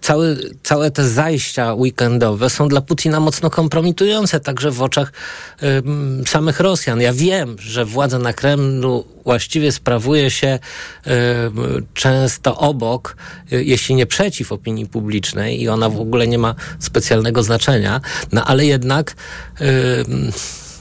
cały, 0.00 0.36
całe 0.62 0.90
te 0.90 1.08
zajścia 1.08 1.74
weekendowe 1.74 2.50
są 2.50 2.68
dla 2.68 2.80
Putina 2.80 3.20
mocno 3.20 3.50
kompromitujące, 3.50 4.40
także 4.40 4.70
w 4.70 4.82
oczach 4.82 5.12
yy, 5.62 5.82
samych 6.26 6.60
Rosjan. 6.60 7.00
Ja 7.00 7.12
wiem, 7.12 7.56
że 7.58 7.84
władza 7.84 8.18
na 8.18 8.32
Kremlu 8.32 9.04
właściwie 9.24 9.72
sprawuje 9.72 10.30
się 10.30 10.58
yy, 11.06 11.12
często 11.94 12.58
obok, 12.58 13.16
jeśli 13.50 13.94
nie 13.94 14.06
przeciw 14.06 14.52
opinii 14.52 14.86
publicznej 14.86 15.62
i 15.62 15.68
ona 15.68 15.88
w 15.88 16.00
ogóle 16.00 16.26
nie 16.26 16.38
ma 16.38 16.54
specjalnego 16.78 17.42
znaczenia, 17.42 18.00
no 18.32 18.44
ale 18.44 18.64
jednak 18.66 19.16
yy, 19.60 19.66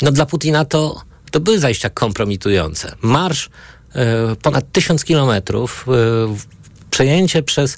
no 0.02 0.12
dla 0.12 0.26
Putina 0.26 0.66
to 0.66 1.02
to 1.32 1.40
były 1.40 1.60
zajścia 1.60 1.90
kompromitujące. 1.90 2.96
Marsz 3.02 3.50
e, 3.96 4.36
ponad 4.36 4.72
tysiąc 4.72 5.04
kilometrów, 5.06 5.86
w- 6.28 6.46
przejęcie 6.90 7.44
przez 7.44 7.78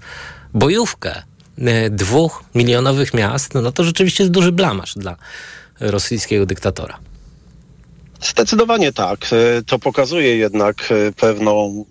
bojówkę 0.53 1.24
e, 1.58 1.89
dwóch 1.89 2.44
milionowych 2.56 3.13
miast, 3.13 3.53
no 3.53 3.72
to 3.72 3.84
rzeczywiście 3.84 4.24
jest 4.24 4.32
duży 4.34 4.51
blamaż 4.51 4.94
dla 4.96 5.15
rosyjskiego 5.80 6.46
dyktatora. 6.46 6.98
Zdecydowanie 8.22 8.94
tak. 8.94 9.20
E, 9.32 9.62
To 9.63 9.80
pokazuje 9.80 10.38
jednak 10.38 10.75
e, 10.92 11.12
pewną 11.12 11.86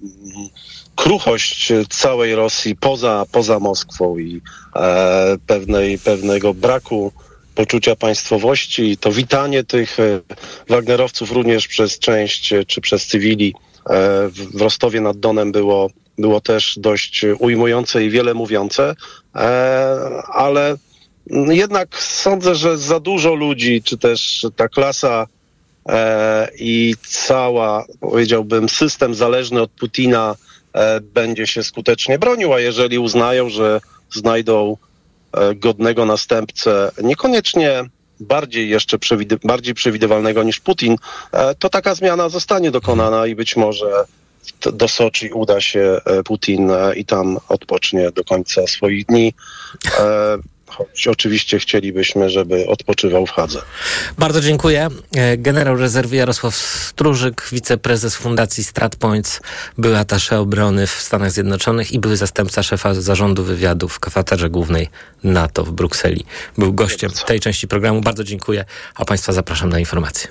kruchość 0.96 1.72
całej 1.90 2.34
Rosji 2.34 2.76
poza, 2.76 3.24
poza 3.32 3.58
Moskwą 3.58 4.18
i 4.18 4.40
e, 4.76 5.36
pewnej, 5.46 5.98
pewnego 5.98 6.54
braku 6.54 7.12
poczucia 7.54 7.96
państwowości. 7.96 8.96
To 8.96 9.12
witanie 9.12 9.64
tych 9.64 10.00
e, 10.00 10.20
Wagnerowców 10.68 11.32
również 11.32 11.68
przez 11.68 11.98
część 11.98 12.52
e, 12.52 12.64
czy 12.64 12.80
przez 12.80 13.06
cywili 13.06 13.54
e, 13.90 14.28
w, 14.28 14.60
Rostowie 14.60 15.00
nad 15.00 15.20
Donem 15.20 15.52
było, 15.52 15.90
było 16.18 16.40
też 16.40 16.78
dość 16.78 17.24
ujmujące 17.38 18.04
i 18.04 18.10
wiele 18.10 18.34
mówiące, 18.34 18.94
ale 20.32 20.76
jednak 21.48 21.98
sądzę, 21.98 22.54
że 22.54 22.78
za 22.78 23.00
dużo 23.00 23.34
ludzi, 23.34 23.82
czy 23.82 23.98
też 23.98 24.46
ta 24.56 24.68
klasa 24.68 25.26
i 26.58 26.94
cała, 27.06 27.84
powiedziałbym, 28.00 28.68
system 28.68 29.14
zależny 29.14 29.62
od 29.62 29.70
Putina 29.70 30.36
będzie 31.14 31.46
się 31.46 31.62
skutecznie 31.62 32.18
bronił, 32.18 32.52
a 32.52 32.60
jeżeli 32.60 32.98
uznają, 32.98 33.48
że 33.48 33.80
znajdą 34.14 34.76
godnego 35.54 36.04
następcę, 36.06 36.90
niekoniecznie 37.02 37.84
bardziej 38.22 38.68
jeszcze 38.68 38.98
przewid- 38.98 39.46
bardziej 39.46 39.74
przewidywalnego 39.74 40.42
niż 40.42 40.60
Putin, 40.60 40.96
e, 41.32 41.54
to 41.54 41.68
taka 41.68 41.94
zmiana 41.94 42.28
zostanie 42.28 42.70
dokonana 42.70 43.26
i 43.26 43.34
być 43.34 43.56
może 43.56 44.04
do 44.72 44.88
Soczi 44.88 45.30
uda 45.30 45.60
się 45.60 46.00
e, 46.04 46.22
Putin 46.22 46.70
e, 46.70 46.94
i 46.94 47.04
tam 47.04 47.38
odpocznie 47.48 48.10
do 48.10 48.24
końca 48.24 48.66
swoich 48.66 49.06
dni. 49.06 49.34
Choć 50.72 51.08
oczywiście 51.08 51.58
chcielibyśmy, 51.58 52.30
żeby 52.30 52.66
odpoczywał 52.66 53.26
w 53.26 53.30
Hadze. 53.30 53.62
Bardzo 54.18 54.40
dziękuję. 54.40 54.88
E, 55.16 55.36
Generał 55.36 55.76
rezerwy 55.76 56.16
Jarosław 56.16 56.54
Strużyk, 56.56 57.48
wiceprezes 57.52 58.16
Fundacji 58.16 58.64
StratPoints, 58.64 59.40
były 59.78 59.98
atasze 59.98 60.38
obrony 60.38 60.86
w 60.86 60.90
Stanach 60.90 61.30
Zjednoczonych 61.30 61.92
i 61.92 61.98
były 61.98 62.16
zastępca 62.16 62.62
szefa 62.62 62.94
zarządu 62.94 63.44
wywiadu 63.44 63.88
w 63.88 64.00
kafaterze 64.00 64.50
głównej 64.50 64.88
NATO 65.24 65.64
w 65.64 65.72
Brukseli. 65.72 66.24
Był 66.58 66.72
gościem 66.72 67.10
tej 67.26 67.40
części 67.40 67.68
programu. 67.68 68.00
Bardzo 68.00 68.24
dziękuję, 68.24 68.64
a 68.94 69.04
Państwa 69.04 69.32
zapraszam 69.32 69.68
na 69.68 69.78
informacje. 69.78 70.30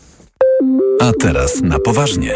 A 0.99 1.11
teraz 1.19 1.61
na 1.61 1.79
poważnie. 1.79 2.35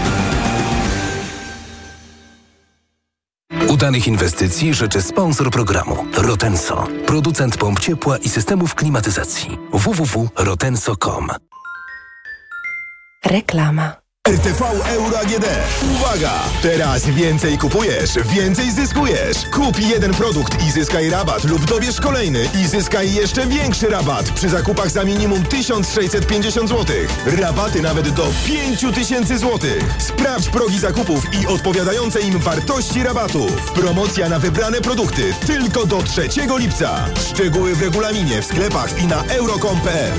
Udanych 3.81 4.07
inwestycji 4.07 4.73
życzy 4.73 5.01
sponsor 5.01 5.51
programu 5.51 6.05
Rotenso, 6.17 6.87
producent 7.05 7.57
pomp 7.57 7.79
ciepła 7.79 8.17
i 8.17 8.29
systemów 8.29 8.75
klimatyzacji 8.75 9.57
www.rotenso.com. 9.73 11.27
Reklama. 13.25 14.00
RTV 14.31 14.61
Euro 14.87 15.19
AGD. 15.19 15.45
Uwaga! 15.95 16.31
Teraz 16.61 17.05
więcej 17.05 17.57
kupujesz, 17.57 18.09
więcej 18.25 18.71
zyskujesz. 18.71 19.37
Kup 19.53 19.79
jeden 19.79 20.13
produkt 20.13 20.63
i 20.63 20.71
zyskaj 20.71 21.09
rabat 21.09 21.43
lub 21.43 21.65
dobierz 21.65 22.01
kolejny 22.01 22.49
i 22.61 22.67
zyskaj 22.67 23.13
jeszcze 23.13 23.47
większy 23.47 23.87
rabat 23.89 24.29
przy 24.29 24.49
zakupach 24.49 24.89
za 24.89 25.03
minimum 25.03 25.43
1650 25.43 26.69
zł. 26.69 26.95
Rabaty 27.25 27.81
nawet 27.81 28.09
do 28.09 28.27
5000 28.45 29.37
zł. 29.37 29.59
Sprawdź 29.97 30.49
progi 30.49 30.79
zakupów 30.79 31.23
i 31.33 31.47
odpowiadające 31.47 32.21
im 32.21 32.39
wartości 32.39 33.03
rabatów. 33.03 33.71
Promocja 33.71 34.29
na 34.29 34.39
wybrane 34.39 34.81
produkty 34.81 35.33
tylko 35.47 35.85
do 35.85 36.03
3 36.03 36.29
lipca. 36.59 37.05
Szczegóły 37.29 37.75
w 37.75 37.81
regulaminie 37.81 38.41
w 38.41 38.45
sklepach 38.45 39.01
i 39.03 39.07
na 39.07 39.23
euro.com.pl. 39.23 40.11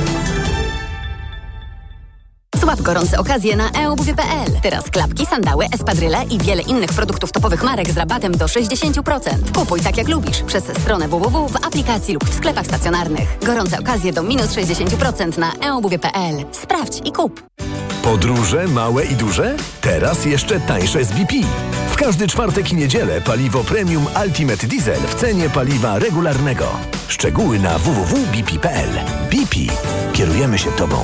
Złap 2.62 2.80
gorące 2.80 3.18
okazje 3.18 3.56
na 3.56 3.70
eobuwie.pl. 3.70 4.60
Teraz 4.62 4.90
klapki, 4.90 5.26
sandały, 5.26 5.64
espadryle 5.72 6.24
i 6.30 6.38
wiele 6.38 6.62
innych 6.62 6.92
produktów 6.92 7.32
topowych 7.32 7.62
marek 7.62 7.90
z 7.90 7.96
rabatem 7.96 8.36
do 8.36 8.44
60%. 8.46 9.52
Kupuj 9.54 9.80
tak 9.80 9.96
jak 9.96 10.08
lubisz 10.08 10.42
przez 10.42 10.64
stronę 10.64 11.08
www 11.08 11.48
w 11.48 11.56
aplikacji 11.56 12.14
lub 12.14 12.24
w 12.24 12.34
sklepach 12.34 12.66
stacjonarnych. 12.66 13.38
Gorące 13.46 13.78
okazje 13.78 14.12
do 14.12 14.22
minus 14.22 14.46
60% 14.46 15.38
na 15.38 15.52
eobuwie.pl. 15.52 16.44
Sprawdź 16.52 17.00
i 17.04 17.12
kup. 17.12 17.42
Podróże 18.02 18.68
małe 18.68 19.04
i 19.04 19.14
duże? 19.14 19.56
Teraz 19.80 20.24
jeszcze 20.24 20.60
tańsze 20.60 21.04
z 21.04 21.12
BP. 21.12 21.34
W 21.90 21.96
każdy 21.96 22.28
czwartek 22.28 22.72
i 22.72 22.76
niedzielę 22.76 23.20
paliwo 23.20 23.64
premium 23.64 24.06
Ultimate 24.24 24.66
Diesel 24.66 25.00
w 25.00 25.14
cenie 25.14 25.50
paliwa 25.50 25.98
regularnego. 25.98 26.66
Szczegóły 27.08 27.58
na 27.58 27.78
www.bp.pl. 27.78 28.90
BP. 29.30 29.56
Kierujemy 30.12 30.58
się 30.58 30.72
Tobą. 30.72 30.96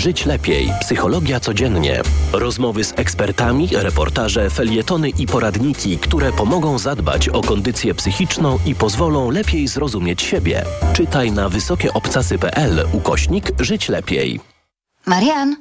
Żyć 0.00 0.26
lepiej. 0.26 0.72
Psychologia 0.80 1.40
codziennie. 1.40 2.02
Rozmowy 2.32 2.84
z 2.84 2.92
ekspertami, 2.96 3.68
reportaże, 3.72 4.50
felietony 4.50 5.08
i 5.08 5.26
poradniki, 5.26 5.98
które 5.98 6.32
pomogą 6.32 6.78
zadbać 6.78 7.28
o 7.28 7.40
kondycję 7.40 7.94
psychiczną 7.94 8.58
i 8.66 8.74
pozwolą 8.74 9.30
lepiej 9.30 9.68
zrozumieć 9.68 10.22
siebie. 10.22 10.64
Czytaj 10.92 11.32
na 11.32 11.48
wysokieobcasy.pl 11.48 12.86
ukośnik 12.92 13.62
Żyć 13.62 13.88
lepiej. 13.88 14.49
Marian, 15.06 15.56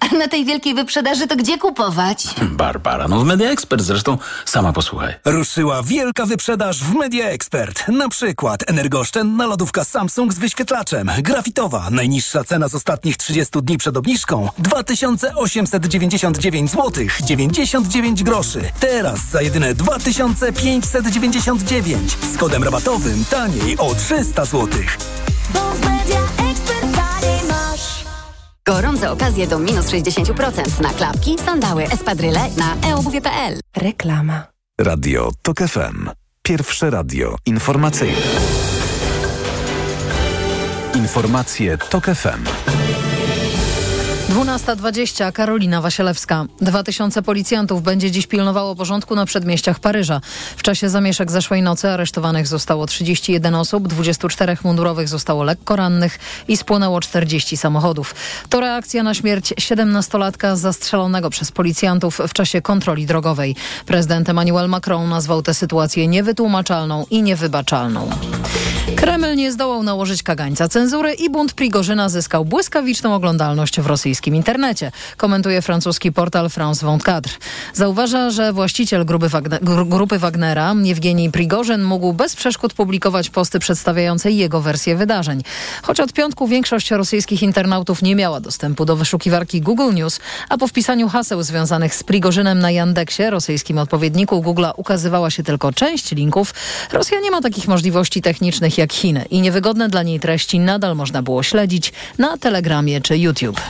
a 0.00 0.14
na 0.16 0.28
tej 0.28 0.44
wielkiej 0.44 0.74
wyprzedaży 0.74 1.26
to 1.26 1.36
gdzie 1.36 1.58
kupować? 1.58 2.26
Barbara, 2.42 3.08
no 3.08 3.20
w 3.20 3.24
Media 3.24 3.50
Expert 3.50 3.82
zresztą, 3.82 4.18
sama 4.44 4.72
posłuchaj. 4.72 5.14
Ruszyła 5.24 5.82
wielka 5.82 6.26
wyprzedaż 6.26 6.84
w 6.84 6.94
Media 6.94 7.26
Expert. 7.26 7.88
Na 7.88 8.08
przykład 8.08 8.70
energooszczędna 8.70 9.46
lodówka 9.46 9.84
Samsung 9.84 10.32
z 10.32 10.38
wyświetlaczem. 10.38 11.10
Grafitowa. 11.18 11.88
Najniższa 11.90 12.44
cena 12.44 12.68
z 12.68 12.74
ostatnich 12.74 13.16
30 13.16 13.62
dni 13.62 13.78
przed 13.78 13.96
obniżką 13.96 14.48
2899 14.58 16.70
zł 16.70 17.06
99 17.24 18.22
groszy. 18.22 18.60
Teraz 18.80 19.20
za 19.30 19.42
jedyne 19.42 19.74
2599 19.74 22.16
z 22.34 22.38
kodem 22.38 22.64
rabatowym 22.64 23.24
taniej 23.24 23.78
o 23.78 23.94
300 23.94 24.44
zł. 24.44 24.68
Gorące 28.70 29.10
okazje 29.10 29.46
do 29.46 29.58
minus 29.58 29.86
60% 29.86 30.80
na 30.80 30.88
klapki, 30.92 31.38
sandały, 31.38 31.84
espadryle 31.84 32.40
na 32.56 32.88
eobuwie.pl. 32.90 33.60
Reklama. 33.76 34.42
Radio 34.80 35.30
TOK 35.42 35.58
FM. 35.58 36.10
Pierwsze 36.42 36.90
radio 36.90 37.36
informacyjne. 37.46 38.16
Informacje 40.94 41.78
TOK 41.78 42.04
FM. 42.04 42.79
12.20 44.30 45.32
Karolina 45.32 45.80
Wasielewska. 45.80 46.44
2000 46.60 47.22
policjantów 47.22 47.82
będzie 47.82 48.10
dziś 48.10 48.26
pilnowało 48.26 48.76
porządku 48.76 49.14
na 49.14 49.26
przedmieściach 49.26 49.78
Paryża. 49.78 50.20
W 50.56 50.62
czasie 50.62 50.88
zamieszek 50.88 51.30
zeszłej 51.30 51.62
nocy 51.62 51.90
aresztowanych 51.90 52.46
zostało 52.46 52.86
31 52.86 53.54
osób, 53.54 53.88
24 53.88 54.56
mundurowych 54.64 55.08
zostało 55.08 55.44
lekko 55.44 55.76
rannych 55.76 56.18
i 56.48 56.56
spłonęło 56.56 57.00
40 57.00 57.56
samochodów. 57.56 58.14
To 58.48 58.60
reakcja 58.60 59.02
na 59.02 59.14
śmierć 59.14 59.54
17-latka 59.54 60.56
zastrzelonego 60.56 61.30
przez 61.30 61.52
policjantów 61.52 62.20
w 62.28 62.32
czasie 62.32 62.62
kontroli 62.62 63.06
drogowej. 63.06 63.56
Prezydent 63.86 64.28
Emmanuel 64.28 64.68
Macron 64.68 65.08
nazwał 65.08 65.42
tę 65.42 65.54
sytuację 65.54 66.08
niewytłumaczalną 66.08 67.06
i 67.10 67.22
niewybaczalną. 67.22 68.10
Kreml 69.00 69.36
nie 69.36 69.52
zdołał 69.52 69.82
nałożyć 69.82 70.22
kagańca 70.22 70.68
cenzury 70.68 71.14
i 71.14 71.30
bunt 71.30 71.52
Prigorzyna 71.52 72.08
zyskał 72.08 72.44
błyskawiczną 72.44 73.14
oglądalność 73.14 73.80
w 73.80 73.86
rosyjskim 73.86 74.34
internecie, 74.34 74.92
komentuje 75.16 75.62
francuski 75.62 76.12
portal 76.12 76.50
France 76.50 76.80
24. 76.80 77.36
Zauważa, 77.74 78.30
że 78.30 78.52
właściciel 78.52 79.04
grupy, 79.04 79.28
Wagner, 79.28 79.60
grupy 79.86 80.18
Wagnera, 80.18 80.74
Jewgenij 80.82 81.30
Prigorzyn, 81.30 81.82
mógł 81.82 82.12
bez 82.12 82.36
przeszkód 82.36 82.74
publikować 82.74 83.30
posty 83.30 83.58
przedstawiające 83.58 84.30
jego 84.30 84.60
wersję 84.60 84.96
wydarzeń. 84.96 85.42
Choć 85.82 86.00
od 86.00 86.12
piątku 86.12 86.46
większość 86.48 86.90
rosyjskich 86.90 87.42
internautów 87.42 88.02
nie 88.02 88.16
miała 88.16 88.40
dostępu 88.40 88.84
do 88.84 88.96
wyszukiwarki 88.96 89.60
Google 89.60 89.94
News, 89.94 90.20
a 90.48 90.58
po 90.58 90.68
wpisaniu 90.68 91.08
haseł 91.08 91.42
związanych 91.42 91.94
z 91.94 92.02
Prigorzynem 92.02 92.58
na 92.58 92.70
Yandexie, 92.70 93.30
rosyjskim 93.30 93.78
odpowiedniku 93.78 94.42
Google'a, 94.42 94.72
ukazywała 94.76 95.30
się 95.30 95.42
tylko 95.42 95.72
część 95.72 96.10
linków, 96.10 96.54
Rosja 96.92 97.20
nie 97.20 97.30
ma 97.30 97.40
takich 97.40 97.68
możliwości 97.68 98.22
technicznych 98.22 98.78
jak 98.78 98.89
Chiny 98.90 99.24
i 99.30 99.40
niewygodne 99.40 99.88
dla 99.88 100.02
niej 100.02 100.20
treści 100.20 100.58
nadal 100.58 100.96
można 100.96 101.22
było 101.22 101.42
śledzić 101.42 101.92
na 102.18 102.38
Telegramie 102.38 103.00
czy 103.00 103.18
YouTube. 103.18 103.60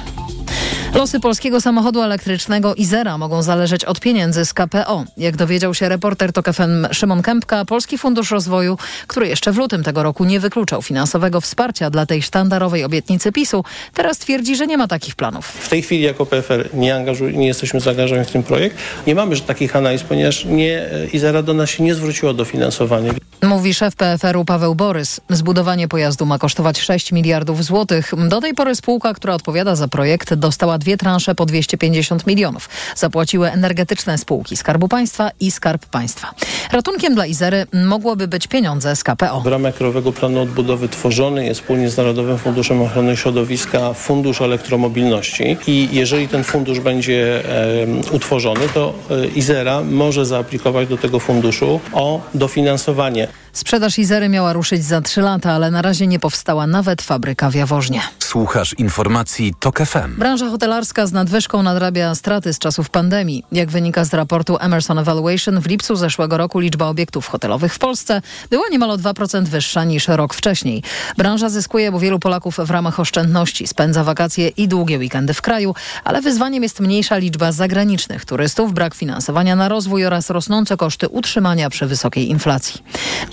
Losy 0.94 1.20
polskiego 1.20 1.61
samochodu 1.61 2.03
elektrycznego 2.03 2.74
Izera 2.74 3.18
mogą 3.18 3.42
zależeć 3.42 3.85
od 3.85 4.00
pieniędzy 4.00 4.44
z 4.44 4.55
KPO. 4.55 5.05
Jak 5.16 5.37
dowiedział 5.37 5.74
się 5.74 5.88
reporter 5.88 6.33
TOK 6.33 6.53
FM 6.53 6.87
Szymon 6.92 7.22
Kępka, 7.22 7.64
Polski 7.64 7.98
Fundusz 7.98 8.31
Rozwoju, 8.31 8.79
który 9.07 9.29
jeszcze 9.29 9.53
w 9.53 9.57
lutym 9.57 9.83
tego 9.83 10.03
roku 10.03 10.24
nie 10.24 10.40
wykluczał 10.40 10.83
finansowego 10.83 11.40
wsparcia 11.40 11.90
dla 11.90 12.07
tej 12.07 12.22
sztandarowej 12.22 12.85
obietnicy 12.85 13.33
PiSu, 13.33 13.64
teraz 13.94 14.18
twierdzi, 14.18 14.57
że 14.57 14.66
nie 14.66 14.76
ma 14.76 14.88
takich 14.88 15.14
planów. 15.14 15.46
W 15.46 15.68
tej 15.68 15.83
chwili 15.83 16.03
jako 16.03 16.26
PFR 16.26 16.68
nie, 16.74 16.94
angażuj, 16.94 17.38
nie 17.38 17.46
jesteśmy 17.46 17.81
zaangażowani 17.81 18.26
w 18.26 18.31
ten 18.31 18.42
projekt. 18.42 18.76
Nie 19.07 19.14
mamy 19.14 19.40
takich 19.40 19.76
analiz, 19.76 20.03
ponieważ 20.03 20.44
nie, 20.44 20.88
Izera 21.12 21.42
do 21.42 21.55
nas 21.55 21.70
się 21.70 21.83
nie 21.83 21.94
zwróciło 21.94 22.35
do 22.35 22.44
finansowania. 22.44 23.12
Mówi 23.42 23.74
szef 23.74 23.96
PFR-u 23.96 24.44
Paweł 24.44 24.74
Borys. 24.74 25.20
Zbudowanie 25.29 25.88
pojazdu 25.88 26.26
ma 26.26 26.38
kosztować 26.38 26.81
6 26.81 27.12
miliardów 27.12 27.64
złotych. 27.64 28.12
Do 28.29 28.40
tej 28.40 28.55
pory 28.55 28.74
spółka, 28.74 29.14
która 29.14 29.35
odpowiada 29.35 29.76
za 29.76 29.88
projekt, 29.88 30.35
dostała 30.35 30.79
dwie 30.81 30.97
transze 30.97 31.35
po 31.35 31.47
250 31.47 32.27
milionów. 32.27 32.69
Zapłaciły 32.97 33.51
energetyczne 33.51 34.19
spółki 34.19 34.57
Skarbu 34.57 34.88
Państwa 34.88 35.31
i 35.40 35.51
Skarb 35.51 35.87
Państwa. 35.87 36.35
Ratunkiem 36.73 37.14
dla 37.14 37.27
Izery 37.27 37.66
mogłoby 37.73 38.29
być 38.29 38.47
pieniądze 38.47 38.97
z 38.97 39.05
KPO. 39.05 39.40
W 39.40 39.47
ramach 39.47 39.75
Krajowego 39.75 40.12
Planu 40.12 40.40
Odbudowy 40.40 40.88
tworzony 40.88 41.47
jest 41.47 41.61
wspólnie 41.61 41.90
z 41.90 41.97
Narodowym 41.97 42.38
Funduszem 42.38 42.83
Ochrony 42.83 43.16
Środowiska 43.16 43.95
Fundusz 43.95 44.40
Elektromobilności 44.40 45.57
i 45.66 45.88
jeżeli 45.93 46.29
ten 46.29 46.45
fundusz 46.45 46.81
będzie 46.81 47.45
e, 47.45 47.87
utworzony, 48.12 48.69
to 48.75 48.95
e, 49.11 49.27
Izera 49.27 49.83
może 49.83 50.27
zaaplikować 50.27 50.88
do 50.88 50.97
tego 50.97 51.21
funduszu 51.21 51.81
o 51.93 52.21
dofinansowanie. 52.35 53.29
Sprzedaż 53.53 53.99
Izery 53.99 54.29
miała 54.29 54.53
ruszyć 54.53 54.85
za 54.85 55.01
trzy 55.01 55.21
lata, 55.21 55.53
ale 55.53 55.71
na 55.71 55.83
razie 55.83 56.07
nie 56.07 56.19
powstała 56.19 56.67
nawet 56.67 57.03
fabryka 57.03 57.51
w 57.51 57.55
Jaworznie. 57.55 58.01
Słuchasz 58.19 58.75
informacji 58.79 59.55
TOK 59.61 59.79
FM. 59.79 60.19
Branża 60.19 60.49
hotelarska 60.49 61.07
z 61.07 61.13
nadwyżką 61.13 61.63
nadrabia 61.63 62.15
straty 62.15 62.53
z 62.53 62.59
czasów 62.59 62.91
pandemii. 62.91 63.45
Jak 63.53 63.71
wynika 63.71 64.05
z 64.05 64.15
raportu 64.15 64.57
Emerson 64.61 64.99
Evaluation, 64.99 65.61
w 65.61 65.67
lipcu 65.67 65.97
zeszłego 65.97 66.37
roku 66.37 66.59
liczba 66.59 66.87
obiektów 66.87 67.27
hotelowych 67.27 67.75
w 67.75 67.79
Polsce 67.79 68.23
była 68.51 68.69
niemal 68.71 68.91
o 68.91 68.97
2% 68.97 69.45
wyższa 69.45 69.85
niż 69.85 70.09
rok 70.09 70.35
wcześniej. 70.35 70.83
Branża 71.17 71.49
zyskuje, 71.49 71.93
bo 71.93 72.01
wielu 72.01 72.19
Polaków 72.19 72.57
w 72.57 72.71
ramach 72.71 73.01
oszczędności 73.01 73.67
spędza 73.67 74.05
wakacje 74.05 74.49
i 74.49 74.69
długie 74.69 74.99
weekendy 74.99 75.35
w 75.35 75.43
kraju, 75.43 75.75
ale 76.05 76.23
wyzwaniem 76.23 76.63
jest 76.63 76.81
mniejsza 76.81 77.17
liczba 77.17 77.53
zagranicznych 77.53 78.25
turystów, 78.25 78.75
brak 78.75 78.95
finansowania 78.95 79.57
na 79.57 79.69
rozwój 79.69 80.07
oraz 80.07 80.31
rosnące 80.31 80.77
koszty 80.77 81.09
utrzymania 81.09 81.71
przy 81.71 81.87
wysokiej 81.87 82.31
inflacji. 82.31 82.83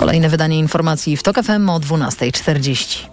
Kolejne 0.07 0.29
wydanie 0.29 0.59
informacji 0.59 1.17
w 1.17 1.23
TOK 1.23 1.35
FM 1.43 1.69
o 1.69 1.79
12.40. 1.79 3.07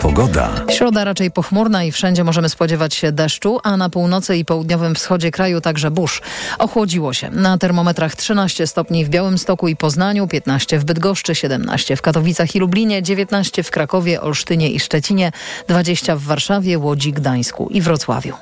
Pogoda. 0.00 0.50
Środa 0.70 1.04
raczej 1.04 1.30
pochmurna 1.30 1.84
i 1.84 1.92
wszędzie 1.92 2.24
możemy 2.24 2.48
spodziewać 2.48 2.94
się 2.94 3.12
deszczu, 3.12 3.60
a 3.62 3.76
na 3.76 3.90
północy 3.90 4.36
i 4.36 4.44
południowym 4.44 4.94
wschodzie 4.94 5.30
kraju 5.30 5.60
także 5.60 5.90
burz. 5.90 6.22
Ochłodziło 6.58 7.12
się. 7.12 7.30
Na 7.30 7.58
termometrach 7.58 8.16
13 8.16 8.66
stopni 8.66 9.04
w 9.04 9.08
Białymstoku 9.08 9.68
i 9.68 9.76
Poznaniu, 9.76 10.28
15 10.28 10.78
w 10.78 10.84
Bydgoszczy, 10.84 11.34
17 11.34 11.96
w 11.96 12.02
Katowicach 12.02 12.56
i 12.56 12.58
Lublinie, 12.58 13.02
19 13.02 13.62
w 13.62 13.70
Krakowie, 13.70 14.20
Olsztynie 14.20 14.70
i 14.70 14.80
Szczecinie, 14.80 15.32
20 15.68 16.16
w 16.16 16.20
Warszawie, 16.20 16.78
Łodzi, 16.78 17.12
Gdańsku 17.12 17.68
i 17.70 17.80
Wrocławiu. 17.80 18.34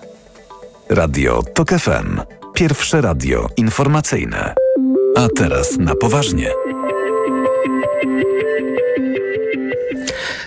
Radio 0.89 1.43
TOK 1.55 1.71
FM. 1.71 2.21
Pierwsze 2.55 3.01
radio 3.01 3.49
informacyjne. 3.57 4.62
A 5.17 5.29
teraz 5.37 5.79
na 5.79 5.95
poważnie. 5.95 6.51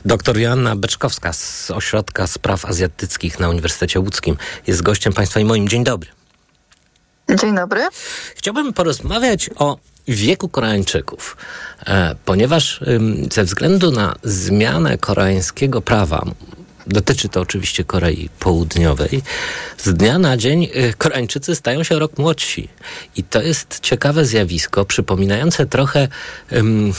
Doktor 0.05 0.37
Joanna 0.37 0.75
Beczkowska 0.75 1.33
z 1.33 1.71
Ośrodka 1.71 2.27
Spraw 2.27 2.65
Azjatyckich 2.65 3.39
na 3.39 3.49
Uniwersytecie 3.49 3.99
Łódzkim 3.99 4.37
jest 4.67 4.81
gościem 4.81 5.13
Państwa 5.13 5.39
i 5.39 5.45
moim. 5.45 5.69
Dzień 5.69 5.83
dobry. 5.83 6.09
Dzień 7.41 7.55
dobry. 7.55 7.87
Chciałbym 8.35 8.73
porozmawiać 8.73 9.49
o 9.55 9.77
wieku 10.07 10.49
Koreańczyków, 10.49 11.37
e, 11.85 12.15
ponieważ 12.25 12.79
ze 13.31 13.43
względu 13.43 13.91
na 13.91 14.15
zmianę 14.23 14.97
koreańskiego 14.97 15.81
prawa, 15.81 16.25
dotyczy 16.87 17.29
to 17.29 17.41
oczywiście 17.41 17.83
Korei 17.83 18.29
Południowej, 18.39 19.21
z 19.77 19.93
dnia 19.93 20.19
na 20.19 20.37
dzień 20.37 20.63
y, 20.63 20.93
Koreańczycy 20.97 21.55
stają 21.55 21.83
się 21.83 21.99
rok 21.99 22.17
młodsi. 22.17 22.69
I 23.15 23.23
to 23.23 23.41
jest 23.41 23.79
ciekawe 23.79 24.25
zjawisko, 24.25 24.85
przypominające 24.85 25.65
trochę 25.65 26.07
ym, 26.53 26.93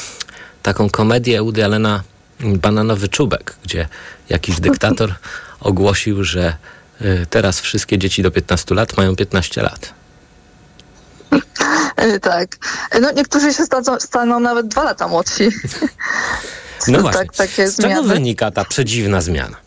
taką 0.62 0.90
komedię 0.90 1.42
Woody 1.42 1.64
Allena 1.64 2.02
Bananowy 2.40 3.08
Czubek, 3.08 3.56
gdzie 3.64 3.88
jakiś 4.28 4.60
dyktator 4.60 5.14
ogłosił, 5.60 6.24
że 6.24 6.56
y, 7.00 7.26
teraz 7.30 7.60
wszystkie 7.60 7.98
dzieci 7.98 8.22
do 8.22 8.30
15 8.30 8.74
lat 8.74 8.96
mają 8.96 9.16
15 9.16 9.62
lat. 9.62 9.94
E, 11.96 12.20
Tak. 12.20 12.56
No 13.00 13.12
niektórzy 13.12 13.54
się 13.54 13.64
staną, 13.64 14.00
staną 14.00 14.40
nawet 14.40 14.68
dwa 14.68 14.84
lata 14.84 15.08
młodsi. 15.08 15.48
No 16.88 17.00
właśnie. 17.02 17.24
Tak, 17.36 17.50
Z 17.50 17.76
czego 17.76 18.02
wynika 18.02 18.50
ta 18.50 18.64
przedziwna 18.64 19.20
zmiana? 19.20 19.65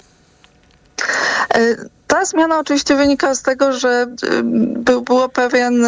Uh. 1.60 1.99
Ta 2.20 2.26
zmiana 2.26 2.60
oczywiście 2.60 2.96
wynika 2.96 3.36
z 3.36 3.42
tego, 3.42 3.74
że 3.74 4.08
y, 4.24 4.42
był, 4.44 5.02
było 5.02 5.30
pewien 5.30 5.86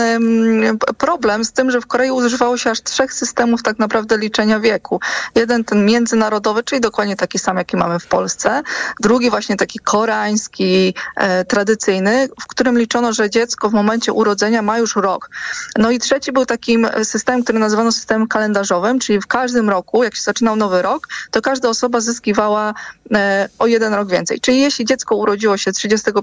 problem 0.97 1.45
z 1.45 1.51
tym, 1.51 1.71
że 1.71 1.81
w 1.81 1.87
Korei 1.87 2.11
używało 2.11 2.57
się 2.57 2.69
aż 2.69 2.81
trzech 2.81 3.13
systemów 3.13 3.63
tak 3.63 3.79
naprawdę 3.79 4.17
liczenia 4.17 4.59
wieku. 4.59 4.99
Jeden 5.35 5.63
ten 5.63 5.85
międzynarodowy, 5.85 6.63
czyli 6.63 6.81
dokładnie 6.81 7.15
taki 7.15 7.39
sam, 7.39 7.57
jaki 7.57 7.77
mamy 7.77 7.99
w 7.99 8.07
Polsce. 8.07 8.61
Drugi 8.99 9.29
właśnie 9.29 9.55
taki 9.55 9.79
koreański, 9.79 10.93
e, 11.15 11.45
tradycyjny, 11.45 12.29
w 12.41 12.47
którym 12.47 12.79
liczono, 12.79 13.13
że 13.13 13.29
dziecko 13.29 13.69
w 13.69 13.73
momencie 13.73 14.13
urodzenia 14.13 14.61
ma 14.61 14.77
już 14.77 14.95
rok. 14.95 15.29
No 15.77 15.91
i 15.91 15.99
trzeci 15.99 16.31
był 16.31 16.45
takim 16.45 16.87
systemem, 17.03 17.43
który 17.43 17.59
nazywano 17.59 17.91
systemem 17.91 18.27
kalendarzowym, 18.27 18.99
czyli 18.99 19.21
w 19.21 19.27
każdym 19.27 19.69
roku, 19.69 20.03
jak 20.03 20.15
się 20.15 20.21
zaczynał 20.21 20.55
nowy 20.55 20.81
rok, 20.81 21.07
to 21.31 21.41
każda 21.41 21.69
osoba 21.69 21.99
zyskiwała 21.99 22.73
e, 23.13 23.49
o 23.59 23.67
jeden 23.67 23.93
rok 23.93 24.09
więcej. 24.09 24.39
Czyli 24.39 24.61
jeśli 24.61 24.85
dziecko 24.85 25.15
urodziło 25.15 25.57
się 25.57 25.71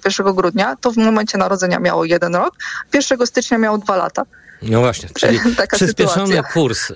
31 0.01 0.35
grudnia, 0.35 0.77
to 0.81 0.91
w 0.93 0.97
momencie 0.97 1.39
narodzenia 1.39 1.79
miało 1.79 2.05
jeden 2.05 2.35
rok, 2.35 2.55
1 2.95 3.27
stycznia 3.27 3.59
miało 3.59 3.79
dwa 3.79 3.97
lata. 3.97 4.25
No 4.63 4.81
właśnie, 4.81 5.09
czyli 5.15 5.41
przyspieszony 5.73 6.27
sytuacja. 6.27 6.53
kurs 6.53 6.91
e, 6.91 6.95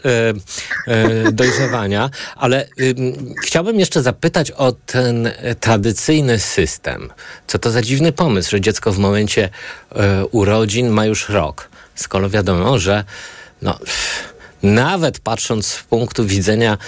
e, 0.87 1.33
dojrzewania, 1.33 2.11
ale 2.37 2.69
ym, 2.81 3.35
chciałbym 3.43 3.81
jeszcze 3.81 4.03
zapytać 4.03 4.51
o 4.51 4.73
ten 4.73 5.31
tradycyjny 5.61 6.39
system. 6.39 7.13
Co 7.47 7.59
to 7.59 7.71
za 7.71 7.83
dziwny 7.83 8.13
pomysł, 8.13 8.51
że 8.51 8.61
dziecko 8.61 8.93
w 8.93 8.99
momencie 8.99 9.49
e, 9.93 10.27
urodzin 10.27 10.89
ma 10.89 11.07
już 11.07 11.29
rok, 11.29 11.69
skoro 11.95 12.31
wiadomo, 12.31 12.79
że 12.79 13.05
no, 13.63 13.79
pff, 13.79 14.35
nawet 14.63 15.19
patrząc 15.19 15.67
z 15.67 15.83
punktu 15.83 16.27
widzenia 16.27 16.79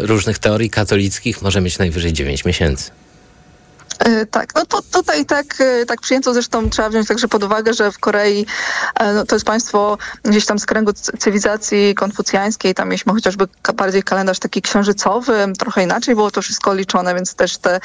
różnych 0.00 0.38
teorii 0.38 0.70
katolickich, 0.70 1.42
może 1.42 1.60
mieć 1.60 1.78
najwyżej 1.78 2.12
9 2.12 2.44
miesięcy. 2.44 2.90
E, 4.00 4.26
Tak, 4.26 4.54
no 4.54 4.66
to 4.66 4.82
tutaj 4.92 5.26
tak, 5.26 5.60
e, 5.60 5.86
tak 5.86 6.00
przyjęto, 6.00 6.34
zresztą 6.34 6.70
trzeba 6.70 6.88
wziąć 6.88 7.08
także 7.08 7.28
pod 7.28 7.44
uwagę, 7.44 7.74
że 7.74 7.92
w 7.92 7.98
Korei 7.98 8.46
e, 9.00 9.12
no, 9.12 9.26
to 9.26 9.34
jest 9.34 9.46
państwo 9.46 9.98
gdzieś 10.22 10.46
tam 10.46 10.58
z 10.58 10.66
kręgu 10.66 10.92
cywilizacji 10.92 11.94
konfucjańskiej, 11.94 12.74
tam 12.74 12.88
mieliśmy 12.88 13.12
chociażby 13.12 13.48
bardziej 13.74 14.02
kalendarz 14.02 14.38
taki 14.38 14.62
księżycowy, 14.62 15.46
trochę 15.58 15.82
inaczej 15.82 16.14
było 16.14 16.30
to 16.30 16.42
wszystko 16.42 16.74
liczone, 16.74 17.14
więc 17.14 17.34
też 17.34 17.58
te, 17.58 17.80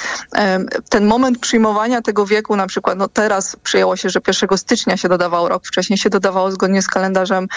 ten 0.90 1.06
moment 1.06 1.40
przyjmowania 1.40 2.02
tego 2.02 2.26
wieku, 2.26 2.56
na 2.56 2.68
przykład 2.68 2.98
no 2.98 3.08
teraz 3.08 3.56
przyjęło 3.64 3.96
się, 3.96 4.10
że 4.10 4.20
1 4.28 4.58
stycznia 4.58 4.98
się 4.98 5.10
dodawało 5.10 5.50
rok, 5.50 5.66
wcześniej 5.66 5.98
się 5.98 6.10
dodawało 6.10 6.52
zgodnie 6.52 6.82
z 6.82 6.88
kalendarzem 6.88 7.48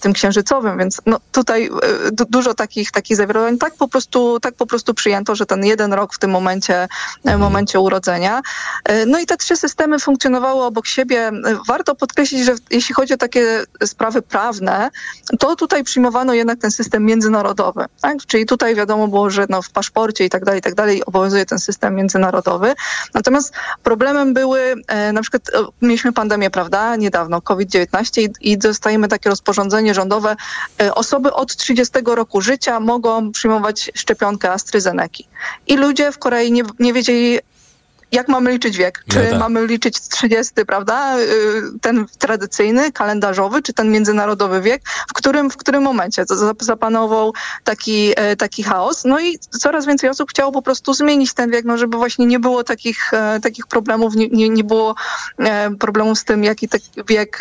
tym 0.00 0.12
księżycowym, 0.12 0.78
więc 0.78 1.00
no 1.06 1.20
tutaj 1.32 1.70
du- 2.12 2.24
dużo 2.24 2.54
takich, 2.54 2.90
takich 2.90 3.16
zawirowań, 3.16 3.58
tak 3.58 3.74
po 3.74 3.88
prostu, 3.88 4.40
tak 4.40 4.54
po 4.54 4.66
prostu 4.66 4.94
przyjęto, 4.94 5.34
że 5.34 5.46
ten 5.46 5.64
jeden 5.64 5.92
rok 5.92 6.14
w 6.14 6.18
tym 6.18 6.30
momencie, 6.30 6.88
e, 7.24 7.38
momencie 7.38 7.80
urodzenia. 7.80 8.03
E, 8.08 9.06
No 9.06 9.18
i 9.18 9.26
te 9.26 9.36
trzy 9.36 9.56
systemy 9.56 9.98
funkcjonowały 9.98 10.62
obok 10.62 10.86
siebie. 10.86 11.28
E, 11.28 11.32
Warto 11.68 11.94
podkreślić, 11.94 12.44
że 12.44 12.54
jeśli 12.70 12.94
chodzi 12.94 13.14
o 13.14 13.16
takie 13.16 13.64
sprawy 13.84 14.22
prawne, 14.22 14.90
to 15.38 15.56
tutaj 15.56 15.84
przyjmowano 15.84 16.34
jednak 16.34 16.58
ten 16.58 16.70
system 16.70 17.04
międzynarodowy. 17.04 17.84
Tak? 18.00 18.18
Czyli 18.26 18.46
tutaj 18.46 18.74
wiadomo 18.74 19.08
było, 19.08 19.30
że 19.30 19.46
no 19.48 19.62
w 19.62 19.70
paszporcie 19.70 20.24
i 20.24 20.30
tak 20.30 20.44
dalej, 20.44 20.58
i 20.58 20.62
tak 20.62 20.74
dalej 20.74 21.04
obowiązuje 21.04 21.46
ten 21.46 21.58
system 21.58 21.94
międzynarodowy. 21.94 22.74
Natomiast 23.14 23.54
problemem 23.82 24.34
były, 24.34 24.74
e, 24.86 25.12
na 25.12 25.22
przykład 25.22 25.42
mieliśmy 25.82 26.12
pandemię, 26.12 26.50
prawda, 26.50 26.96
niedawno, 26.96 27.42
COVID-19 27.42 28.22
i, 28.22 28.52
i 28.52 28.58
dostajemy 28.58 29.08
takie 29.08 29.30
rozporządzenie 29.30 29.94
rządowe. 29.94 30.36
Osoby 30.94 31.32
od 31.32 31.56
30 31.56 31.94
roku 32.06 32.40
życia 32.40 32.80
mogą 32.80 33.32
przyjmować 33.32 33.90
szczepionkę 33.94 34.52
AstraZeneki. 34.52 35.28
I 35.66 35.76
ludzie 35.76 36.12
w 36.12 36.18
Korei 36.18 36.52
nie, 36.52 36.62
nie 36.78 36.92
wiedzieli, 36.92 37.38
jak 38.14 38.28
mamy 38.28 38.52
liczyć 38.52 38.76
wiek? 38.76 39.04
Czy 39.10 39.18
No 39.18 39.30
tak. 39.30 39.38
mamy 39.38 39.66
liczyć 39.66 40.00
30, 40.00 40.52
prawda? 40.66 41.18
y, 41.18 41.62
Ten 41.80 42.06
tradycyjny, 42.18 42.92
kalendarzowy, 42.92 43.62
czy 43.62 43.72
ten 43.72 43.90
międzynarodowy 43.92 44.60
wiek? 44.60 44.82
W 45.10 45.12
którym, 45.12 45.50
w 45.50 45.56
którym 45.56 45.82
momencie 45.82 46.24
zapanował 46.60 47.32
taki, 47.64 48.12
e, 48.16 48.36
taki 48.36 48.62
chaos? 48.62 49.04
No 49.04 49.20
i 49.20 49.38
coraz 49.38 49.86
więcej 49.86 50.10
osób 50.10 50.30
chciało 50.30 50.52
po 50.52 50.62
prostu 50.62 50.94
zmienić 50.94 51.34
ten 51.34 51.50
wiek, 51.50 51.64
no 51.64 51.78
żeby 51.78 51.96
właśnie 51.96 52.26
nie 52.26 52.38
było 52.40 52.64
takich, 52.64 53.14
e, 53.14 53.40
takich 53.42 53.66
problemów, 53.66 54.14
nie, 54.16 54.28
nie, 54.28 54.48
nie 54.48 54.64
było 54.64 54.94
e, 55.38 55.70
problemów 55.76 56.18
z 56.18 56.24
tym, 56.24 56.44
jaki 56.44 56.68
taki 56.68 56.90
wiek, 57.08 57.38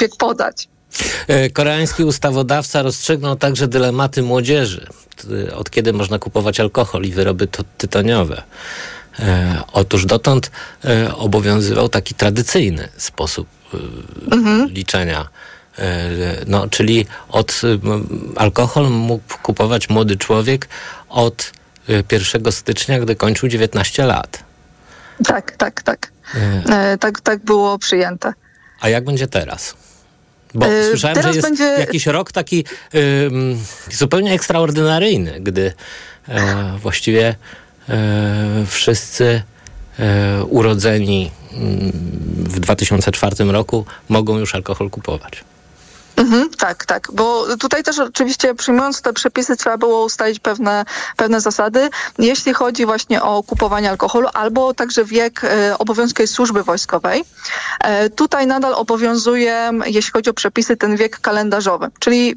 wiek 0.00 0.10
podać. 0.18 0.68
Koreański 1.54 2.04
ustawodawca 2.04 2.82
rozstrzygnął 2.82 3.36
także 3.36 3.68
dylematy 3.68 4.22
młodzieży. 4.22 4.86
Od 5.56 5.70
kiedy 5.70 5.92
można 5.92 6.18
kupować 6.18 6.60
alkohol 6.60 7.02
i 7.04 7.10
wyroby 7.12 7.46
to- 7.46 7.62
tytoniowe. 7.78 8.42
E, 9.20 9.62
Otóż 9.72 10.06
dotąd 10.06 10.50
e, 10.84 11.14
obowiązywał 11.14 11.88
taki 11.88 12.14
tradycyjny 12.14 12.88
sposób 12.96 13.48
e, 13.74 13.78
liczenia. 14.70 15.28
E, 15.78 16.08
No, 16.46 16.68
czyli 16.68 17.06
od 17.28 17.60
alkohol 18.36 18.90
mógł 18.90 19.38
kupować 19.42 19.88
młody 19.88 20.16
człowiek 20.16 20.68
od 21.08 21.52
e, 21.88 21.92
1 22.12 22.52
stycznia, 22.52 23.00
gdy 23.00 23.16
kończył 23.16 23.48
19 23.48 24.04
lat. 24.06 24.44
Tak, 25.24 25.56
tak, 25.56 25.82
tak. 25.82 26.10
E, 26.70 26.98
Tak, 26.98 27.20
tak 27.20 27.38
było 27.44 27.78
przyjęte. 27.78 28.32
A 28.80 28.88
jak 28.88 29.04
będzie 29.04 29.26
teraz? 29.28 29.74
Bo 30.54 30.66
E, 30.66 30.84
słyszałem, 30.88 31.14
że 31.16 31.20
teraz 31.22 31.36
jest 31.36 31.48
będzie- 31.48 31.64
jakiś 31.64 32.06
rok 32.06 32.32
taki 32.32 32.64
ym, 32.94 33.58
zupełnie 33.92 34.32
ekstraordynaryjny, 34.32 35.40
gdy 35.40 35.72
e, 36.28 36.76
właściwie 36.78 37.34
wszyscy 38.66 39.42
e, 39.98 40.44
urodzeni 40.44 41.30
mm, 41.52 41.92
w 42.34 42.60
2004 42.60 43.44
roku 43.44 43.84
mogą 44.08 44.38
już 44.38 44.54
alkohol 44.54 44.90
kupować. 44.90 45.44
Mhm, 46.18 46.50
tak, 46.50 46.86
tak, 46.86 47.08
bo 47.12 47.56
tutaj 47.56 47.82
też 47.82 47.98
oczywiście 47.98 48.54
przyjmując 48.54 49.02
te 49.02 49.12
przepisy 49.12 49.56
trzeba 49.56 49.78
było 49.78 50.04
ustalić 50.04 50.40
pewne, 50.40 50.84
pewne 51.16 51.40
zasady, 51.40 51.90
jeśli 52.18 52.54
chodzi 52.54 52.86
właśnie 52.86 53.22
o 53.22 53.42
kupowanie 53.42 53.90
alkoholu 53.90 54.28
albo 54.34 54.74
także 54.74 55.04
wiek 55.04 55.44
e, 55.44 55.78
obowiązkowej 55.78 56.28
służby 56.28 56.62
wojskowej. 56.62 57.24
E, 57.80 58.10
tutaj 58.10 58.46
nadal 58.46 58.74
obowiązuje, 58.74 59.70
jeśli 59.86 60.12
chodzi 60.12 60.30
o 60.30 60.34
przepisy, 60.34 60.76
ten 60.76 60.96
wiek 60.96 61.20
kalendarzowy, 61.20 61.90
czyli 61.98 62.36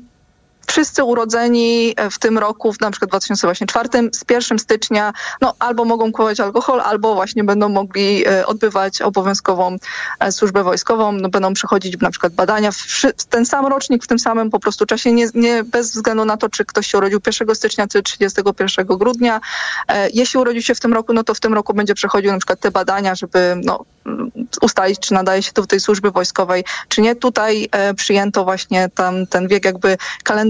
wszyscy 0.68 1.04
urodzeni 1.04 1.96
w 2.12 2.20
tym 2.20 2.38
roku, 2.38 2.74
w 2.74 2.80
na 2.80 2.92
przykład 2.92 3.10
2004, 3.10 3.90
z 4.12 4.24
1 4.32 4.60
stycznia, 4.60 5.14
no 5.42 5.56
albo 5.60 5.86
mogą 5.86 6.12
kupować 6.12 6.40
alkohol, 6.40 6.82
albo 6.82 7.16
właśnie 7.16 7.44
będą 7.44 7.70
mogli 7.70 8.28
e, 8.28 8.46
odbywać 8.46 9.02
obowiązkową 9.02 9.76
e, 10.20 10.32
służbę 10.32 10.64
wojskową, 10.64 11.12
no 11.12 11.30
będą 11.30 11.54
przechodzić 11.54 12.00
na 12.02 12.12
przykład 12.12 12.34
badania 12.34 12.72
w, 12.72 13.06
ten 13.30 13.46
sam 13.46 13.66
rocznik, 13.66 14.04
w 14.04 14.08
tym 14.08 14.20
samym 14.20 14.50
po 14.50 14.60
prostu 14.60 14.86
czasie, 14.86 15.12
nie, 15.12 15.28
nie 15.34 15.64
bez 15.64 15.92
względu 15.92 16.26
na 16.26 16.38
to, 16.38 16.50
czy 16.50 16.66
ktoś 16.66 16.88
się 16.88 16.98
urodził 16.98 17.20
1 17.26 17.56
stycznia, 17.56 17.88
czy 17.88 18.04
31 18.04 18.86
grudnia. 18.86 19.42
E, 19.88 20.10
Jeśli 20.10 20.40
urodził 20.40 20.62
się 20.62 20.76
w 20.76 20.80
tym 20.80 20.94
roku, 20.94 21.14
no 21.14 21.24
to 21.24 21.34
w 21.34 21.40
tym 21.40 21.54
roku 21.54 21.74
będzie 21.74 21.94
przechodził 21.94 22.32
na 22.32 22.38
przykład 22.38 22.60
te 22.60 22.72
badania, 22.72 23.16
żeby 23.16 23.56
no, 23.64 23.86
mm, 24.06 24.32
ustalić, 24.62 25.00
czy 25.00 25.14
nadaje 25.14 25.44
się 25.44 25.52
do 25.56 25.68
tej 25.68 25.80
służby 25.80 26.12
wojskowej, 26.12 26.64
czy 26.88 27.02
nie. 27.02 27.16
Tutaj 27.16 27.70
e, 27.72 27.94
przyjęto 27.94 28.44
właśnie 28.44 28.90
tam 28.96 29.28
ten 29.28 29.48
wiek 29.48 29.66
jakby 29.66 29.98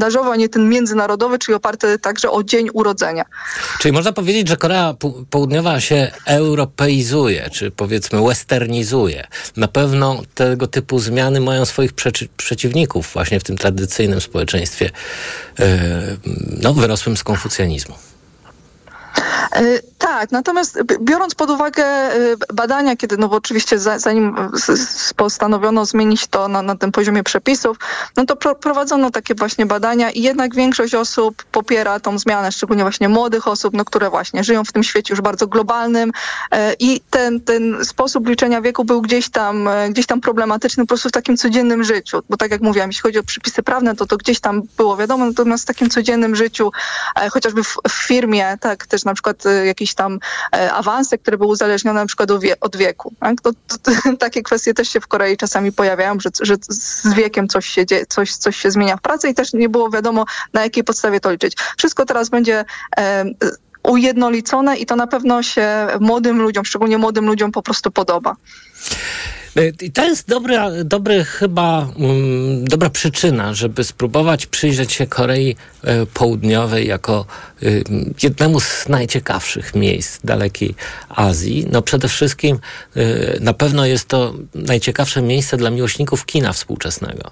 kalendarzowy, 0.01 0.31
a 0.31 0.35
nie 0.35 0.49
ten 0.49 0.69
międzynarodowy, 0.69 1.39
czyli 1.39 1.55
oparty 1.55 1.99
także 1.99 2.31
o 2.31 2.43
dzień 2.43 2.69
urodzenia. 2.73 3.25
Czyli 3.79 3.91
można 3.91 4.11
powiedzieć, 4.11 4.47
że 4.47 4.57
Korea 4.57 4.95
Południowa 5.29 5.79
się 5.79 6.11
europeizuje, 6.25 7.49
czy 7.51 7.71
powiedzmy 7.71 8.27
westernizuje. 8.27 9.27
Na 9.57 9.67
pewno 9.67 10.21
tego 10.35 10.67
typu 10.67 10.99
zmiany 10.99 11.39
mają 11.39 11.65
swoich 11.65 11.93
przeczy- 11.93 12.27
przeciwników 12.37 13.11
właśnie 13.13 13.39
w 13.39 13.43
tym 13.43 13.57
tradycyjnym 13.57 14.21
społeczeństwie, 14.21 14.89
e, 15.59 16.17
no, 16.61 16.73
wyrosłym 16.73 17.17
z 17.17 17.23
konfucjanizmu. 17.23 17.95
E, 19.56 19.62
Tak, 20.02 20.32
natomiast 20.32 20.80
biorąc 21.02 21.36
pod 21.36 21.50
uwagę 21.50 21.86
e, 21.86 22.15
badania, 22.54 22.96
kiedy, 22.96 23.17
no 23.17 23.28
bo 23.28 23.36
oczywiście 23.36 23.80
za, 23.80 24.00
zanim 24.00 24.36
postanowiono 25.15 25.86
zmienić 25.86 26.28
to 26.28 26.48
na, 26.48 26.62
na 26.62 26.76
tym 26.76 26.91
poziomie 26.91 27.24
przepisów, 27.24 27.78
no 28.17 28.26
to 28.26 28.36
pro, 28.36 28.56
prowadzono 28.56 29.12
takie 29.12 29.36
właśnie 29.36 29.65
badania 29.65 30.12
i 30.12 30.22
jednak 30.22 30.56
większość 30.56 30.96
osób 30.96 31.44
popiera 31.44 32.00
tą 32.00 32.20
zmianę, 32.20 32.52
szczególnie 32.52 32.84
właśnie 32.84 33.10
młodych 33.10 33.48
osób, 33.48 33.74
no 33.74 33.86
które 33.86 34.10
właśnie 34.10 34.44
żyją 34.44 34.63
w 34.63 34.72
tym 34.72 34.84
świecie 34.84 35.13
już 35.13 35.22
bardzo 35.22 35.48
globalnym 35.48 36.12
e, 36.52 36.74
i 36.80 37.02
ten, 37.10 37.41
ten 37.41 37.86
sposób 37.86 38.28
liczenia 38.28 38.62
wieku 38.62 38.86
był 38.86 39.02
gdzieś 39.02 39.30
tam, 39.30 39.70
gdzieś 39.89 40.06
tam 40.06 40.22
problematyczny 40.22 40.84
po 40.84 40.88
prostu 40.88 41.10
w 41.10 41.12
takim 41.12 41.38
codziennym 41.38 41.84
życiu, 41.84 42.22
bo 42.30 42.38
tak 42.38 42.52
jak 42.52 42.62
mówiłam, 42.62 42.89
jeśli 42.89 43.02
chodzi 43.02 43.20
o 43.20 43.24
przepisy 43.24 43.63
prawne, 43.63 43.96
to 43.96 44.06
to 44.06 44.17
gdzieś 44.17 44.39
tam 44.39 44.62
było 44.78 44.98
wiadomo, 44.98 45.26
natomiast 45.26 45.63
w 45.63 45.67
takim 45.67 45.89
codziennym 45.89 46.36
życiu, 46.36 46.72
chociażby 47.32 47.63
w, 47.63 47.78
w 47.89 48.08
firmie, 48.08 48.58
tak, 48.62 48.88
też 48.88 49.06
na 49.06 49.13
przykład 49.13 49.20
e, 49.45 49.65
jakieś 49.65 49.93
tam 49.93 50.19
e, 50.55 50.73
awanse, 50.73 51.17
które 51.17 51.38
były 51.38 51.49
uzależnione 51.49 51.99
na 51.99 52.05
przykład 52.05 52.31
od 52.62 52.75
wieku. 52.75 53.13
Tak? 53.19 53.41
To, 53.41 53.51
to, 53.67 53.77
to, 53.77 53.91
takie 54.19 54.43
kwestie 54.43 54.73
też 54.73 54.89
się 54.89 54.99
w 54.99 55.07
Korei 55.07 55.38
czasami 55.38 55.71
pojawiają, 55.71 56.19
że, 56.19 56.29
że 56.41 56.55
z 56.69 57.13
wiekiem 57.13 57.47
coś 57.47 57.65
się, 57.65 57.86
dzieje, 57.86 58.05
coś, 58.05 58.36
coś 58.36 58.57
się 58.57 58.71
zmienia 58.71 58.97
w 58.97 59.01
pracy 59.01 59.29
i 59.29 59.34
też 59.34 59.53
nie 59.53 59.69
było 59.69 59.89
wiadomo, 59.89 60.25
na 60.53 60.63
jakiej 60.63 60.84
podstawie 60.84 61.19
to 61.19 61.31
liczyć. 61.31 61.57
Wszystko 61.77 62.05
teraz 62.05 62.29
będzie 62.29 62.65
e, 62.97 63.25
ujednolicone 63.84 64.77
i 64.77 64.86
to 64.86 64.95
na 64.95 65.07
pewno 65.07 65.43
się 65.43 65.88
młodym 65.99 66.41
ludziom, 66.41 66.65
szczególnie 66.65 66.97
młodym 66.97 67.25
ludziom 67.25 67.51
po 67.51 67.62
prostu 67.62 67.91
podoba. 67.91 68.36
E, 69.57 69.85
I 69.85 69.91
to 69.91 70.05
jest 70.05 70.27
dobra, 70.27 70.69
dobry 70.85 71.23
chyba, 71.23 71.87
um, 71.95 72.65
dobra 72.65 72.89
przyczyna, 72.89 73.53
żeby 73.53 73.83
spróbować 73.83 74.45
przyjrzeć 74.45 74.93
się 74.93 75.07
Korei 75.07 75.55
e, 75.83 76.05
Południowej 76.05 76.87
jako 76.87 77.25
y, 77.63 77.83
jednemu 78.23 78.59
z 78.59 78.89
najciekawszych 78.89 79.75
miejsc 79.75 80.19
dalekiej 80.23 80.75
Azji. 81.09 81.67
No 81.71 81.81
przede 81.81 82.07
wszystkim 82.07 82.59
na 83.39 83.53
pewno 83.53 83.85
jest 83.85 84.07
to 84.07 84.33
najciekawsze 84.55 85.21
miejsce 85.21 85.57
dla 85.57 85.69
miłośników 85.69 86.25
kina 86.25 86.53
współczesnego. 86.53 87.31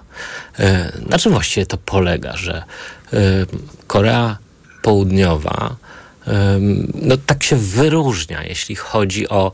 Na 1.08 1.18
czym 1.18 1.32
właściwie 1.32 1.66
to 1.66 1.76
polega, 1.76 2.36
że 2.36 2.62
Korea 3.86 4.38
Południowa 4.82 5.76
no 6.94 7.16
tak 7.26 7.42
się 7.42 7.56
wyróżnia, 7.56 8.44
jeśli 8.44 8.76
chodzi 8.76 9.28
o 9.28 9.52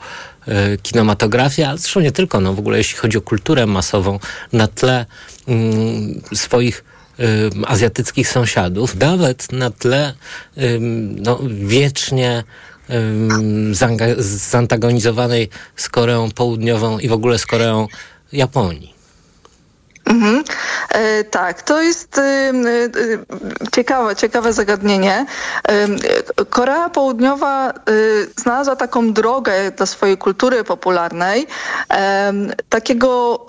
kinematografię, 0.82 1.68
ale 1.68 1.78
zresztą 1.78 2.00
nie 2.00 2.12
tylko, 2.12 2.40
no 2.40 2.54
w 2.54 2.58
ogóle 2.58 2.78
jeśli 2.78 2.96
chodzi 2.98 3.18
o 3.18 3.20
kulturę 3.20 3.66
masową 3.66 4.18
na 4.52 4.68
tle 4.68 5.06
ym, 5.48 6.22
swoich 6.34 6.84
ym, 7.20 7.64
azjatyckich 7.66 8.28
sąsiadów, 8.28 8.94
nawet 8.94 9.52
na 9.52 9.70
tle 9.70 10.14
ym, 10.58 11.22
no, 11.22 11.40
wiecznie 11.48 12.44
zaanga- 13.72 14.22
zantagonizowanej 14.50 15.48
z 15.76 15.88
Koreą 15.88 16.30
Południową 16.30 16.98
i 16.98 17.08
w 17.08 17.12
ogóle 17.12 17.38
z 17.38 17.46
Koreą 17.46 17.88
Japonii. 18.32 18.95
Mhm. 20.06 20.44
E, 20.90 21.24
tak, 21.24 21.62
to 21.62 21.82
jest 21.82 22.18
e, 22.18 22.22
e, 22.22 22.52
ciekawe, 23.72 24.16
ciekawe 24.16 24.52
zagadnienie. 24.52 25.26
E, 25.68 26.44
Korea 26.50 26.88
Południowa 26.90 27.72
znalazła 28.36 28.76
taką 28.76 29.12
drogę 29.12 29.70
dla 29.70 29.86
swojej 29.86 30.18
kultury 30.18 30.64
popularnej, 30.64 31.46
takiego 32.68 33.46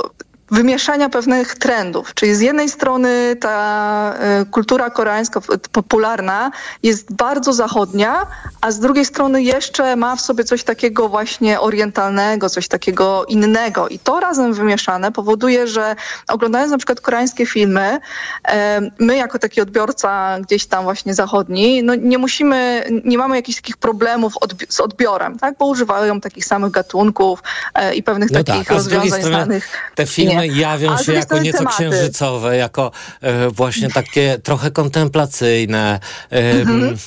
wymieszania 0.52 1.10
pewnych 1.10 1.56
trendów. 1.56 2.14
Czyli 2.14 2.36
z 2.36 2.40
jednej 2.42 2.70
strony 2.70 3.36
ta 3.36 4.14
e, 4.20 4.46
kultura 4.46 4.90
koreańska 4.90 5.42
popularna 5.72 6.52
jest 6.84 7.14
bardzo 7.14 7.54
zachodnia, 7.54 8.28
a 8.62 8.72
z 8.72 8.80
drugiej 8.80 9.06
strony 9.06 9.44
jeszcze 9.44 9.96
ma 9.96 10.16
w 10.16 10.22
sobie 10.22 10.44
coś 10.44 10.64
takiego 10.64 11.10
właśnie 11.10 11.60
orientalnego, 11.60 12.50
coś 12.50 12.68
takiego 12.68 13.26
innego. 13.26 13.88
I 13.88 14.00
to 14.00 14.20
razem 14.20 14.54
wymieszane 14.54 15.12
powoduje, 15.12 15.68
że 15.68 15.96
oglądając 16.28 16.72
na 16.72 16.78
przykład 16.78 17.02
koreańskie 17.02 17.46
filmy, 17.46 18.00
e, 18.48 18.82
my 19.00 19.16
jako 19.16 19.40
taki 19.40 19.62
odbiorca 19.62 20.38
gdzieś 20.42 20.66
tam 20.66 20.84
właśnie 20.84 21.14
zachodni, 21.14 21.84
no 21.84 21.96
nie 21.96 22.18
musimy, 22.18 22.84
nie 23.06 23.18
mamy 23.18 23.36
jakichś 23.36 23.62
takich 23.62 23.78
problemów 23.78 24.34
odbi- 24.34 24.66
z 24.70 24.80
odbiorem, 24.80 25.40
tak? 25.40 25.58
Bo 25.58 25.66
używają 25.66 26.22
takich 26.22 26.46
samych 26.46 26.72
gatunków 26.72 27.44
e, 27.74 27.96
i 27.96 28.04
pewnych 28.04 28.32
No 28.32 28.44
takich 28.44 28.68
tak, 28.68 28.78
rozwiązań 28.78 29.22
znanych. 29.24 29.92
te 29.96 30.06
filmy 30.06 30.37
Nie. 30.42 30.48
jawią 30.62 30.98
się 30.98 31.14
jako 31.14 31.40
nieco 31.40 31.58
tematy. 31.58 31.76
księżycowe, 31.78 32.58
jako 32.58 32.92
e, 33.22 33.50
właśnie 33.50 33.90
takie 33.90 34.38
trochę 34.44 34.72
kontemplacyjne. 34.72 36.00
E, 36.32 36.52
Mhm. 36.52 36.98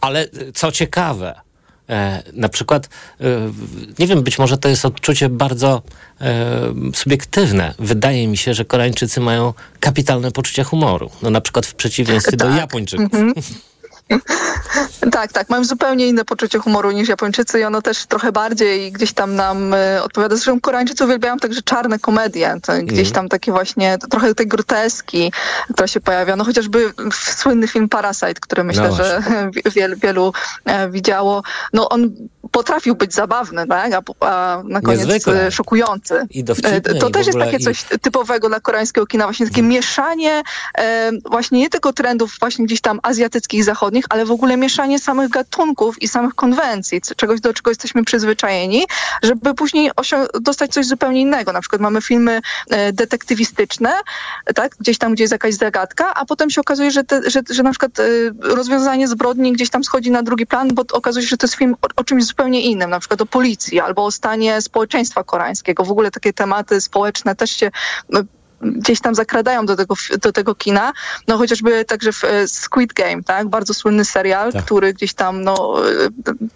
Ale 0.00 0.26
co 0.54 0.72
ciekawe, 0.72 1.40
e, 1.88 2.22
na 2.32 2.48
przykład, 2.48 2.88
e, 3.20 3.24
nie 3.98 4.06
wiem, 4.06 4.22
być 4.22 4.38
może 4.38 4.58
to 4.58 4.68
jest 4.68 4.84
odczucie 4.84 5.28
bardzo 5.28 5.82
e, 6.20 6.44
subiektywne. 6.94 7.74
Wydaje 7.78 8.28
mi 8.28 8.36
się, 8.36 8.54
że 8.54 8.64
Koreańczycy 8.64 9.20
mają 9.20 9.54
kapitalne 9.80 10.30
poczucie 10.32 10.64
humoru. 10.64 11.10
No 11.22 11.30
na 11.30 11.40
przykład 11.40 11.66
w 11.66 11.74
przeciwieństwie 11.74 12.36
do 12.36 12.44
Tak. 12.44 12.56
Japończyków. 12.56 13.14
Mhm. 13.14 13.32
Tak, 15.12 15.32
tak. 15.32 15.48
Mam 15.50 15.64
zupełnie 15.64 16.08
inne 16.08 16.24
poczucie 16.24 16.58
humoru 16.58 16.90
niż 16.90 17.08
Japończycy 17.08 17.60
i 17.60 17.64
ono 17.64 17.82
też 17.82 18.06
trochę 18.06 18.32
bardziej 18.32 18.92
gdzieś 18.92 19.12
tam 19.12 19.34
nam 19.34 19.74
e, 19.74 20.02
odpowiada. 20.02 20.36
Zresztą 20.36 20.60
Koreańczycy 20.60 21.04
uwielbiają 21.04 21.36
także 21.36 21.62
czarne 21.62 21.98
komedie. 21.98 22.56
To 22.62 22.72
gdzieś 22.82 22.98
Mhm. 23.08 23.14
tam 23.14 23.28
takie 23.28 23.52
właśnie, 23.52 23.98
trochę 24.10 24.34
tej 24.34 24.46
groteski, 24.46 25.32
która 25.72 25.86
się 25.86 26.00
pojawia. 26.00 26.36
No 26.36 26.44
chociażby 26.44 26.92
słynny 27.12 27.68
film 27.68 27.88
Parasite, 27.88 28.34
który 28.34 28.64
myślę, 28.64 28.88
No 28.88 28.96
że 28.96 29.22
wi- 29.54 29.62
wielu, 29.76 29.96
wielu 29.96 30.32
e, 30.64 30.90
widziało. 30.90 31.42
No 31.72 31.88
on 31.88 32.10
potrafił 32.52 32.94
być 32.94 33.14
zabawny, 33.14 33.66
tak? 33.66 33.92
a, 33.92 34.26
a 34.26 34.62
na 34.64 34.80
koniec 34.80 35.00
Niezwykle. 35.00 35.46
e, 35.46 35.50
szokujący. 35.52 36.26
I 36.30 36.44
dowcipny, 36.44 36.70
E, 36.70 36.80
To 36.80 37.08
i 37.08 37.12
też 37.12 37.26
jest 37.26 37.38
takie 37.38 37.56
i- 37.56 37.60
coś 37.64 37.84
typowego 38.02 38.48
dla 38.48 38.60
koreańskiego 38.60 39.06
kina, 39.06 39.24
właśnie 39.24 39.46
takie 39.46 39.62
mieszanie 39.62 40.42
e, 40.78 41.10
właśnie 41.30 41.58
nie 41.58 41.70
tylko 41.70 41.92
trendów 41.92 42.32
właśnie 42.40 42.64
gdzieś 42.64 42.80
tam 42.80 43.00
azjatyckich, 43.02 43.64
zachodnich, 43.64 44.04
ale 44.10 44.24
w 44.26 44.30
ogóle 44.30 44.56
mieszanie 44.56 44.98
samych 44.98 45.30
gatunków 45.30 46.02
i 46.02 46.08
samych 46.08 46.34
konwencji, 46.34 47.00
czegoś, 47.16 47.40
do 47.40 47.54
czego 47.54 47.70
jesteśmy 47.70 48.04
przyzwyczajeni, 48.04 48.84
żeby 49.22 49.54
później 49.54 49.90
dostać 50.40 50.72
coś 50.72 50.86
zupełnie 50.86 51.20
innego. 51.20 51.52
Na 51.52 51.60
przykład 51.60 51.80
mamy 51.82 52.02
filmy 52.02 52.40
e, 52.70 52.92
detektywistyczne, 52.92 53.92
tak, 54.54 54.76
gdzieś 54.80 54.98
tam, 54.98 55.12
gdzie 55.14 55.24
jest 55.24 55.32
jakaś 55.32 55.54
zagadka, 55.54 56.14
a 56.14 56.24
potem 56.24 56.50
się 56.50 56.60
okazuje, 56.60 56.90
że, 56.90 57.04
te, 57.04 57.30
że, 57.30 57.40
że 57.50 57.62
na 57.62 57.70
przykład 57.70 57.98
e, 58.00 58.04
rozwiązanie 58.40 59.08
zbrodni 59.08 59.52
gdzieś 59.52 59.70
tam 59.70 59.84
schodzi 59.84 60.10
na 60.10 60.22
drugi 60.22 60.46
plan, 60.46 60.68
bo 60.74 60.84
okazuje 60.92 61.22
się, 61.26 61.30
że 61.30 61.36
to 61.36 61.46
jest 61.46 61.54
film 61.54 61.74
o, 61.82 61.86
o 61.96 62.04
czymś 62.04 62.24
zupełnie 62.24 62.37
innym, 62.46 62.90
na 62.90 63.00
przykład 63.00 63.20
o 63.20 63.26
policji 63.26 63.80
albo 63.80 64.04
o 64.04 64.10
stanie 64.10 64.60
społeczeństwa 64.60 65.24
koreańskiego. 65.24 65.84
W 65.84 65.90
ogóle 65.90 66.10
takie 66.10 66.32
tematy 66.32 66.80
społeczne 66.80 67.36
też 67.36 67.50
się 67.50 67.70
e, 68.14 68.22
gdzieś 68.62 69.00
tam 69.00 69.14
zakradają 69.14 69.66
do 69.66 69.76
tego, 69.76 69.94
do 70.22 70.32
tego 70.32 70.54
kina. 70.54 70.92
No 71.28 71.38
chociażby 71.38 71.84
także 71.84 72.12
w 72.12 72.24
e, 72.24 72.48
Squid 72.48 72.92
Game, 72.92 73.22
tak? 73.22 73.48
Bardzo 73.48 73.74
słynny 73.74 74.04
serial, 74.04 74.52
Tak. 74.52 74.64
który 74.64 74.94
gdzieś 74.94 75.14
tam, 75.14 75.44
no 75.44 75.82
e, 75.90 76.08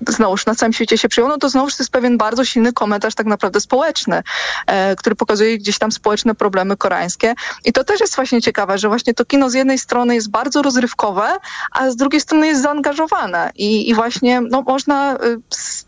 znowuż 0.09 0.47
na 0.47 0.55
całym 0.55 0.73
świecie 0.73 0.99
się 0.99 1.09
przyjął, 1.09 1.29
no 1.29 1.39
to 1.39 1.49
znowuż 1.49 1.77
to 1.77 1.83
jest 1.83 1.93
pewien 1.93 2.19
bardzo 2.19 2.45
silny 2.45 2.73
komentarz 2.73 3.15
tak 3.15 3.27
naprawdę 3.27 3.61
społeczny, 3.61 4.23
e, 4.67 4.97
który 4.97 5.17
pokazuje 5.17 5.59
gdzieś 5.59 5.79
tam 5.79 5.93
społeczne 5.93 6.35
problemy 6.35 6.77
koreańskie. 6.77 7.35
I 7.65 7.73
to 7.73 7.85
też 7.85 8.01
jest 8.01 8.17
właśnie 8.17 8.43
ciekawe, 8.43 8.79
że 8.79 8.89
właśnie 8.89 9.15
to 9.15 9.25
kino 9.25 9.51
z 9.51 9.55
jednej 9.55 9.79
strony 9.79 10.15
jest 10.15 10.31
bardzo 10.31 10.63
rozrywkowe, 10.63 11.37
a 11.73 11.91
z 11.91 11.97
drugiej 11.97 12.21
strony 12.21 12.47
jest 12.47 12.63
zaangażowane 12.63 13.51
i, 13.55 13.91
i 13.91 13.95
właśnie 13.95 14.41
no, 14.41 14.63
można 14.63 15.15
y, 15.15 15.39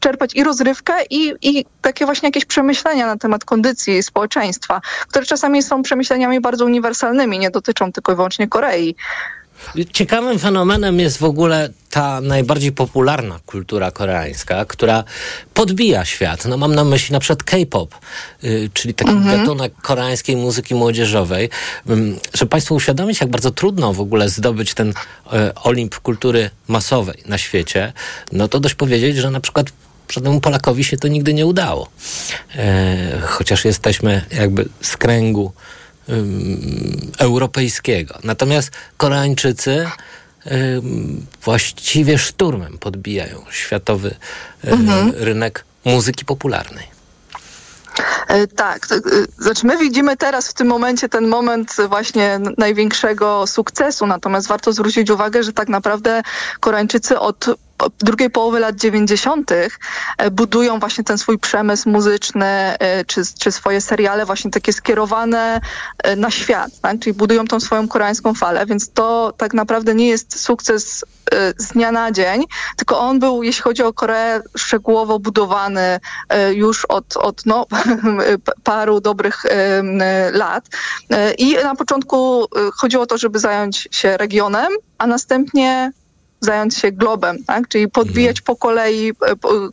czerpać 0.01 0.35
i 0.35 0.45
rozrywkę 0.45 0.95
i, 1.11 1.35
i 1.43 1.65
takie 1.83 2.05
właśnie 2.05 2.29
jakieś 2.29 2.45
przemyślenia 2.45 3.07
na 3.07 3.17
temat 3.17 3.45
kondycji 3.45 4.03
społeczeństwa, 4.03 4.81
które 5.09 5.27
czasami 5.27 5.63
są 5.63 5.83
przemyśleniami 6.05 6.41
bardzo 6.41 6.65
uniwersalnymi, 6.65 7.39
nie 7.39 7.51
dotyczą 7.51 7.93
tylko 7.93 8.13
i 8.13 8.17
wyłącznie 8.17 8.49
Korei. 8.49 8.95
Ciekawym 9.93 10.39
fenomenem 10.39 11.01
jest 11.01 11.19
w 11.19 11.25
ogóle 11.25 11.69
ta 11.91 12.21
najbardziej 12.21 12.73
popularna 12.73 13.41
kultura 13.47 13.91
koreańska, 13.91 14.65
która 14.65 15.05
podbija 15.55 16.05
świat. 16.05 16.45
No 16.45 16.57
mam 16.57 16.75
na 16.75 16.85
myśli 16.85 17.13
na 17.13 17.21
przykład 17.21 17.43
K-pop, 17.43 17.95
y, 18.45 18.71
czyli 18.75 18.95
taki 18.95 19.11
Mhm. 19.11 19.39
gatunek 19.39 19.73
koreańskiej 19.83 20.37
muzyki 20.37 20.75
młodzieżowej. 20.75 21.51
Ym, 21.91 22.19
żeby 22.35 22.51
Państwu 22.51 22.75
uświadomić, 22.75 23.21
jak 23.21 23.31
bardzo 23.31 23.51
trudno 23.51 23.93
w 23.93 24.01
ogóle 24.01 24.29
zdobyć 24.29 24.75
ten 24.75 24.89
y, 24.91 24.95
Olimp 25.55 25.99
kultury 26.01 26.51
masowej 26.69 27.23
na 27.27 27.39
świecie, 27.39 27.93
no 28.33 28.49
to 28.49 28.61
dość 28.61 28.75
powiedzieć, 28.75 29.17
że 29.17 29.31
na 29.31 29.41
przykład 29.41 29.67
żadnemu 30.13 30.41
Polakowi 30.41 30.85
się 30.85 30.97
to 30.97 31.09
nigdy 31.09 31.35
nie 31.35 31.47
udało. 31.47 31.89
E, 32.57 33.21
chociaż 33.27 33.65
jesteśmy 33.65 34.23
jakby 34.39 34.69
z 34.81 34.97
kręgu 34.97 35.53
ym, 36.09 37.13
europejskiego. 37.19 38.19
Natomiast 38.25 38.71
Koreańczycy 38.97 39.87
ym, 40.53 41.27
właściwie 41.43 42.19
szturmem 42.19 42.79
podbijają 42.79 43.43
światowy 43.51 44.15
Mhm. 44.67 45.13
rynek 45.17 45.65
muzyki 45.85 46.25
popularnej. 46.25 46.95
E, 48.29 48.47
Tak, 48.47 48.87
e, 48.93 49.01
znaczy 49.43 49.67
my 49.67 49.79
widzimy 49.79 50.17
teraz 50.17 50.49
w 50.49 50.53
tym 50.55 50.67
momencie 50.67 51.09
ten 51.09 51.29
moment 51.29 51.77
właśnie 51.89 52.41
największego 52.59 53.47
sukcesu, 53.47 54.07
natomiast 54.07 54.47
warto 54.49 54.73
zwrócić 54.73 55.11
uwagę, 55.11 55.43
że 55.43 55.53
tak 55.53 55.69
naprawdę 55.69 56.23
Koreańczycy 56.61 57.19
od 57.19 57.47
drugiej 57.99 58.31
połowy 58.31 58.61
lat 58.61 58.77
90. 58.77 59.53
e, 59.53 60.31
budują 60.31 60.79
właśnie 60.79 61.05
ten 61.05 61.19
swój 61.19 61.39
przemysł 61.39 61.89
muzyczny, 61.89 62.47
e, 62.47 63.05
czy, 63.05 63.23
czy 63.39 63.53
swoje 63.53 63.81
seriale 63.81 64.27
właśnie 64.27 64.51
takie 64.51 64.73
skierowane 64.73 65.61
e, 65.99 66.17
na 66.17 66.31
świat, 66.31 66.81
tak? 66.81 66.99
czyli 66.99 67.15
budują 67.15 67.47
tą 67.47 67.61
swoją 67.61 67.89
koreańską 67.89 68.35
falę, 68.35 68.67
więc 68.67 68.93
to 68.93 69.33
tak 69.37 69.55
naprawdę 69.55 69.95
nie 69.95 70.09
jest 70.09 70.41
sukces 70.41 71.05
z 71.59 71.69
dnia 71.69 71.93
na 71.93 72.13
dzień, 72.13 72.45
tylko 72.77 72.99
on 72.99 73.19
był, 73.19 73.43
jeśli 73.43 73.63
chodzi 73.63 73.83
o 73.83 73.93
Koreę, 73.93 74.43
szczegółowo 74.57 75.19
budowany 75.19 76.01
już 76.53 76.85
od, 76.85 77.17
od 77.17 77.47
no, 77.47 77.67
paru 78.65 79.01
dobrych 79.01 79.43
lat. 80.33 80.65
I 81.39 81.55
na 81.55 81.75
początku 81.75 82.47
chodziło 82.77 83.03
o 83.03 83.07
to, 83.07 83.19
żeby 83.19 83.39
zająć 83.39 83.89
się 83.91 84.17
regionem, 84.17 84.73
a 84.99 85.07
następnie 85.07 85.93
zająć 86.45 86.77
się 86.77 86.93
globem, 86.93 87.45
tak? 87.45 87.69
czyli 87.69 87.89
podbijać 87.89 88.41
po 88.41 88.57
kolei 88.57 89.11
e, 89.11 89.15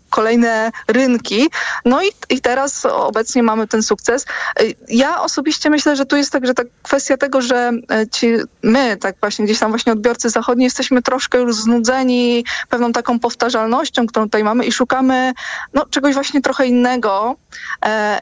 kolejne 0.10 0.72
rynki. 0.88 1.50
No 1.86 2.04
i, 2.04 2.08
i 2.30 2.42
teraz 2.42 2.86
obecnie 2.86 3.44
mamy 3.44 3.68
ten 3.68 3.84
sukces. 3.84 4.26
E, 4.60 4.64
Ja 4.90 5.22
osobiście 5.22 5.70
myślę, 5.70 5.96
że 5.96 6.06
tu 6.06 6.18
jest 6.18 6.32
także 6.32 6.54
ta 6.54 6.64
kwestia 6.84 7.18
tego, 7.18 7.42
że 7.42 7.72
e, 7.92 8.08
ci, 8.08 8.34
my, 8.64 8.98
tak 8.98 9.16
właśnie 9.20 9.46
gdzieś 9.46 9.60
tam 9.60 9.72
właśnie 9.72 9.94
odbiorcy 9.94 10.30
zachodni, 10.30 10.64
jesteśmy 10.64 11.02
troszkę 11.02 11.38
już 11.38 11.56
znudzeni 11.56 12.46
pewną 12.70 12.92
taką 12.92 13.20
powtarzalnością, 13.20 14.08
którą 14.08 14.26
tutaj 14.26 14.44
mamy 14.44 14.66
i 14.66 14.72
szukamy 14.72 15.34
no, 15.74 15.86
czegoś 15.86 16.14
właśnie 16.14 16.42
trochę 16.42 16.68
innego. 16.68 17.36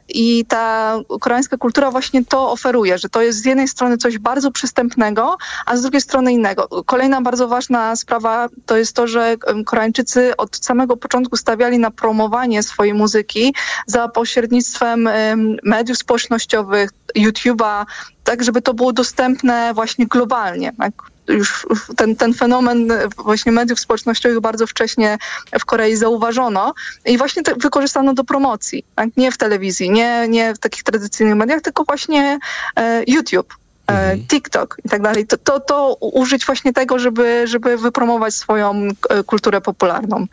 I 0.08 0.44
ta 0.44 0.96
koreańska 1.20 1.56
kultura 1.56 1.90
właśnie 1.90 2.24
to 2.24 2.50
oferuje, 2.50 2.98
że 2.98 3.08
to 3.08 3.22
jest 3.22 3.42
z 3.42 3.44
jednej 3.44 3.68
strony 3.68 3.98
coś 3.98 4.18
bardzo 4.18 4.50
przystępnego, 4.50 5.36
a 5.66 5.76
z 5.76 5.82
drugiej 5.82 6.00
strony 6.00 6.32
innego. 6.32 6.68
Kolejna 6.86 7.20
bardzo 7.20 7.48
ważna 7.48 7.96
sprawa 7.96 8.39
to 8.66 8.76
jest 8.76 8.96
to, 8.96 9.06
że 9.06 9.36
Koreańczycy 9.66 10.36
od 10.36 10.56
samego 10.56 10.96
początku 10.96 11.36
stawiali 11.36 11.78
na 11.78 11.90
promowanie 11.90 12.62
swojej 12.62 12.94
muzyki 12.94 13.54
za 13.86 14.08
pośrednictwem 14.08 15.06
em, 15.06 15.56
mediów 15.62 15.98
społecznościowych, 15.98 16.90
YouTube'a, 17.16 17.86
tak 18.24 18.44
żeby 18.44 18.62
to 18.62 18.74
było 18.74 18.92
dostępne 18.92 19.74
właśnie 19.74 20.06
globalnie. 20.06 20.72
Tak? 20.78 20.92
Już 21.28 21.66
ten, 21.96 22.16
ten 22.16 22.34
fenomen 22.34 22.92
właśnie 23.16 23.52
mediów 23.52 23.80
społecznościowych 23.80 24.40
bardzo 24.40 24.66
wcześnie 24.66 25.18
w 25.60 25.64
Korei 25.64 25.96
zauważono 25.96 26.74
i 27.04 27.18
właśnie 27.18 27.42
wykorzystano 27.56 28.14
do 28.14 28.24
promocji. 28.24 28.84
Tak? 28.94 29.08
Nie 29.16 29.32
w 29.32 29.38
telewizji, 29.38 29.90
nie, 29.90 30.28
nie 30.28 30.54
w 30.54 30.58
takich 30.58 30.82
tradycyjnych 30.82 31.36
mediach, 31.36 31.60
tylko 31.60 31.84
właśnie 31.84 32.38
e, 32.76 33.02
YouTube. 33.06 33.59
E, 33.90 34.18
TikTok 34.18 34.76
i 34.84 34.88
tak 34.88 35.02
dalej, 35.02 35.26
to, 35.26 35.38
to, 35.38 35.60
to 35.60 35.94
użyć 35.94 36.46
właśnie 36.46 36.72
tego, 36.72 36.98
żeby, 36.98 37.46
żeby 37.46 37.76
wypromować 37.76 38.34
swoją 38.34 38.88
e, 39.08 39.24
kulturę 39.24 39.60
popularną. 39.60 40.26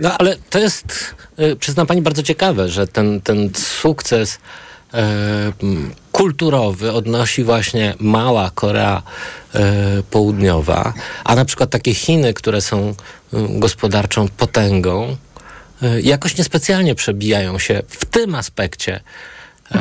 No 0.00 0.18
ale 0.18 0.36
to 0.50 0.58
jest, 0.58 1.14
y, 1.38 1.56
przyznam 1.56 1.86
pani, 1.86 2.02
bardzo 2.02 2.22
ciekawe, 2.22 2.68
że 2.68 2.86
ten, 2.86 3.20
ten 3.20 3.50
sukces 3.54 4.38
e, 4.94 5.02
kulturowy 6.12 6.92
odnosi 6.92 7.44
właśnie 7.44 7.94
mała 8.00 8.50
Korea 8.54 9.02
e, 9.54 9.62
Południowa, 10.10 10.92
a 11.24 11.34
na 11.34 11.44
przykład 11.44 11.70
takie 11.70 11.94
Chiny, 11.94 12.34
które 12.34 12.60
są 12.60 12.94
gospodarczą 13.32 14.28
potęgą, 14.28 15.16
jakoś 16.02 16.38
niespecjalnie 16.38 16.94
przebijają 16.94 17.58
się 17.58 17.82
w 17.88 18.04
tym 18.04 18.34
aspekcie 18.34 19.00
e, 19.72 19.80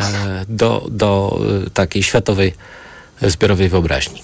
do, 0.50 0.88
do 0.90 1.40
takiej 1.74 2.04
światowej 2.04 2.48
e, 2.48 2.87
zbiorowej 3.22 3.70
wyobraźni. 3.70 4.22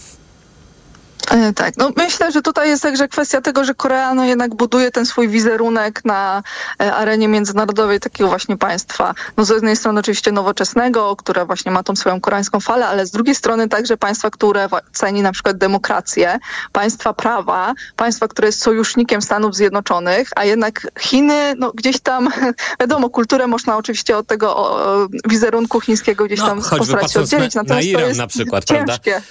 E, 1.31 1.53
Tak, 1.53 1.77
no 1.77 1.91
myślę, 1.97 2.31
że 2.31 2.41
tutaj 2.41 2.69
jest 2.69 2.83
także 2.83 3.07
kwestia 3.07 3.41
tego, 3.41 3.63
że 3.63 3.73
Korea 3.75 4.13
no 4.13 4.25
jednak 4.25 4.55
buduje 4.55 4.91
ten 4.91 5.05
swój 5.05 5.27
wizerunek 5.29 6.05
na 6.05 6.43
e, 6.81 6.93
arenie 6.95 7.27
międzynarodowej 7.27 7.99
takiego 7.99 8.29
właśnie 8.29 8.57
państwa. 8.57 9.13
No 9.38 9.45
z 9.45 9.49
jednej 9.49 9.75
strony 9.75 9.99
oczywiście 9.99 10.31
nowoczesnego, 10.31 11.15
które 11.15 11.45
właśnie 11.45 11.71
ma 11.71 11.83
tą 11.83 11.95
swoją 11.95 12.21
koreańską 12.21 12.59
falę, 12.59 12.88
ale 12.88 13.05
z 13.05 13.12
drugiej 13.12 13.36
strony 13.36 13.69
także 13.69 13.97
państwa, 13.97 14.29
które 14.29 14.67
ceni 14.93 15.21
na 15.21 15.31
przykład 15.31 15.57
demokrację, 15.57 16.39
państwa 16.71 17.13
prawa, 17.13 17.73
państwa, 17.95 18.27
które 18.27 18.47
jest 18.47 18.62
sojusznikiem 18.62 19.21
Stanów 19.21 19.55
Zjednoczonych, 19.55 20.29
a 20.36 20.45
jednak 20.45 20.88
Chiny, 20.99 21.53
no 21.57 21.71
gdzieś 21.71 21.99
tam, 21.99 22.29
wiadomo, 22.81 23.09
kulturę 23.09 23.47
można 23.47 23.77
oczywiście 23.77 24.17
od 24.17 24.27
tego 24.27 24.55
o, 24.57 24.71
o, 25.03 25.07
wizerunku 25.29 25.79
chińskiego 25.81 26.25
gdzieś 26.25 26.39
tam 26.39 26.57
No, 26.57 26.63
choćby 26.63 26.97
postarać 26.97 27.12
się 27.12 27.19
na, 27.19 27.23
oddzielić. 27.23 27.55
na 27.55 27.63
to 27.65 27.79
Iran 27.79 28.17
na 28.17 28.27
przykład, 28.27 28.63
ciężkie. 28.65 29.12
prawda? 29.12 29.21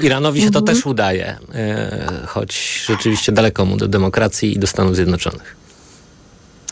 E, 0.00 0.04
Iranowi 0.06 0.40
się 0.42 0.50
to 0.50 0.58
Mhm. 0.58 0.76
też 0.76 0.86
udaje, 0.86 1.13
e, 1.20 1.36
choć 2.26 2.82
rzeczywiście 2.86 3.32
daleko 3.32 3.64
mu 3.64 3.76
do 3.76 3.88
demokracji 3.88 4.56
i 4.56 4.58
do 4.58 4.66
Stanów 4.66 4.96
Zjednoczonych. 4.96 5.63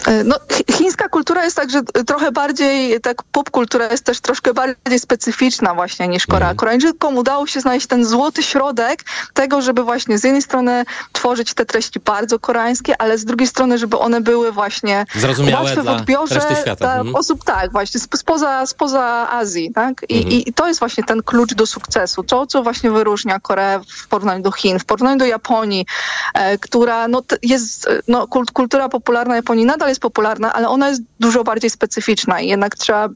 E, 0.06 0.24
No, 0.24 0.36
chi- 0.48 0.72
chińska 0.76 1.08
kultura 1.08 1.44
jest 1.44 1.56
także 1.56 1.82
trochę 2.06 2.32
bardziej, 2.32 3.00
tak 3.00 3.22
popkultura 3.22 3.86
jest 3.90 4.04
też 4.04 4.20
troszkę 4.20 4.54
bardziej 4.54 4.98
specyficzna 4.98 5.74
właśnie 5.74 6.08
niż 6.08 6.26
Korea. 6.26 6.54
Koreańczykom 6.54 7.16
udało 7.16 7.46
się 7.46 7.60
znaleźć 7.60 7.86
ten 7.86 8.04
złoty 8.04 8.42
środek 8.42 9.04
tego, 9.34 9.62
żeby 9.62 9.82
właśnie 9.84 10.18
z 10.18 10.24
jednej 10.24 10.42
strony 10.42 10.84
tworzyć 11.12 11.54
te 11.54 11.64
treści 11.66 12.00
bardzo 12.00 12.38
koreańskie, 12.38 13.00
ale 13.02 13.18
z 13.18 13.24
drugiej 13.24 13.46
strony, 13.48 13.78
żeby 13.78 13.98
one 13.98 14.20
były 14.20 14.52
właśnie 14.52 15.04
Zrozumiałe 15.14 15.64
łatwe 15.64 15.82
w 15.82 15.88
odbiorze 15.88 16.40
dla 16.78 16.94
Mhm. 16.96 17.14
osób, 17.16 17.44
tak, 17.44 17.72
właśnie 17.72 17.98
sp- 18.04 18.16
spoza, 18.18 18.66
spoza 18.66 19.28
Azji, 19.30 19.72
tak? 19.74 20.04
I, 20.08 20.16
Mhm. 20.16 20.32
i, 20.32 20.52
to 20.52 20.68
jest 20.68 20.80
właśnie 20.80 21.04
ten 21.04 21.22
klucz 21.22 21.54
do 21.54 21.66
sukcesu. 21.66 22.22
To, 22.22 22.46
co 22.46 22.62
właśnie 22.62 22.90
wyróżnia 22.90 23.40
Koreę 23.40 23.80
w 24.02 24.08
porównaniu 24.08 24.42
do 24.42 24.52
Chin, 24.52 24.78
w 24.78 24.84
porównaniu 24.84 25.18
do 25.18 25.24
Japonii, 25.26 25.86
e, 26.34 26.58
która 26.58 27.08
no, 27.08 27.22
jest, 27.42 27.86
e, 27.88 28.00
no, 28.08 28.26
kult, 28.26 28.50
kultura 28.50 28.88
popularna 28.88 29.36
Japonii 29.36 29.66
nadal 29.66 29.91
jest 29.92 30.00
popularna, 30.00 30.52
ale 30.52 30.68
ona 30.68 30.88
jest 30.88 31.02
dużo 31.20 31.44
bardziej 31.44 31.70
specyficzna 31.70 32.40
i 32.40 32.48
jednak 32.48 32.76
trzeba 32.76 33.04
e, 33.04 33.10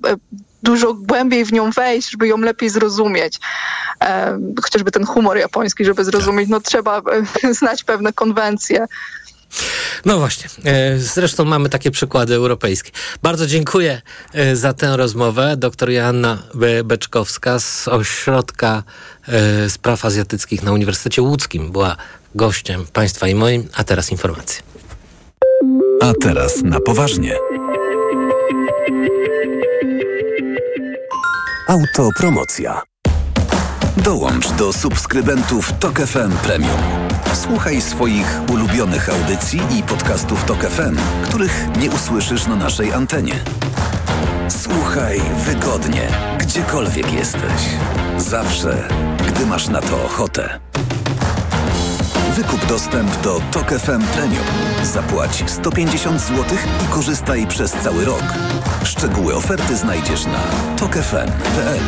dużo 0.62 0.94
głębiej 0.94 1.44
w 1.44 1.52
nią 1.52 1.70
wejść, 1.70 2.10
żeby 2.10 2.28
ją 2.28 2.38
lepiej 2.38 2.70
zrozumieć. 2.70 3.38
E, 4.00 4.38
chociażby 4.62 4.90
ten 4.90 5.06
humor 5.06 5.36
japoński, 5.36 5.84
żeby 5.84 6.04
zrozumieć, 6.04 6.48
no 6.48 6.60
trzeba 6.60 7.02
e, 7.42 7.54
znać 7.60 7.84
pewne 7.84 8.12
konwencje. 8.12 8.86
No 10.04 10.18
właśnie, 10.18 10.48
zresztą 10.98 11.44
mamy 11.44 11.68
takie 11.68 11.90
przykłady 11.90 12.34
europejskie. 12.34 12.90
Bardzo 13.22 13.46
dziękuję 13.46 14.02
za 14.54 14.72
tę 14.72 14.96
rozmowę. 14.96 15.56
Doktor 15.56 15.90
Joanna 15.90 16.42
Be- 16.54 16.84
Beczkowska 16.84 17.58
z 17.58 17.88
Ośrodka 17.88 18.82
Spraw 19.68 20.04
Azjatyckich 20.04 20.62
na 20.62 20.72
Uniwersytecie 20.72 21.22
Łódzkim 21.22 21.72
była 21.72 21.96
gościem 22.34 22.86
Państwa 22.92 23.28
i 23.28 23.34
moim, 23.34 23.68
a 23.74 23.84
teraz 23.84 24.10
informacje. 24.10 24.62
A 26.02 26.12
teraz 26.20 26.62
na 26.62 26.80
poważnie. 26.80 27.36
Autopromocja. 31.68 32.82
Dołącz 33.96 34.52
do 34.52 34.72
subskrybentów 34.72 35.72
Tok 35.72 36.00
FM 36.00 36.32
Premium. 36.42 36.80
Słuchaj 37.34 37.80
swoich 37.80 38.40
ulubionych 38.52 39.08
audycji 39.08 39.60
i 39.78 39.82
podcastów 39.82 40.44
Tok 40.44 40.64
FM, 40.64 40.96
których 41.24 41.66
nie 41.80 41.90
usłyszysz 41.90 42.46
na 42.46 42.56
naszej 42.56 42.92
antenie. 42.92 43.34
Słuchaj 44.48 45.20
wygodnie, 45.46 46.08
gdziekolwiek 46.38 47.12
jesteś. 47.12 47.62
Zawsze, 48.16 48.88
gdy 49.28 49.46
masz 49.46 49.68
na 49.68 49.80
to 49.80 50.04
ochotę. 50.04 50.60
Wykup 52.36 52.66
dostęp 52.66 53.20
do 53.22 53.40
Tok 53.52 53.70
FM 53.70 54.02
Premium. 54.14 54.44
Zapłać 54.82 55.44
150 55.46 56.20
zł 56.20 56.44
i 56.84 56.94
korzystaj 56.94 57.46
przez 57.46 57.72
cały 57.72 58.04
rok. 58.04 58.22
Szczegóły 58.84 59.34
oferty 59.34 59.76
znajdziesz 59.76 60.26
na 60.26 60.42
tokefm.pl. 60.76 61.80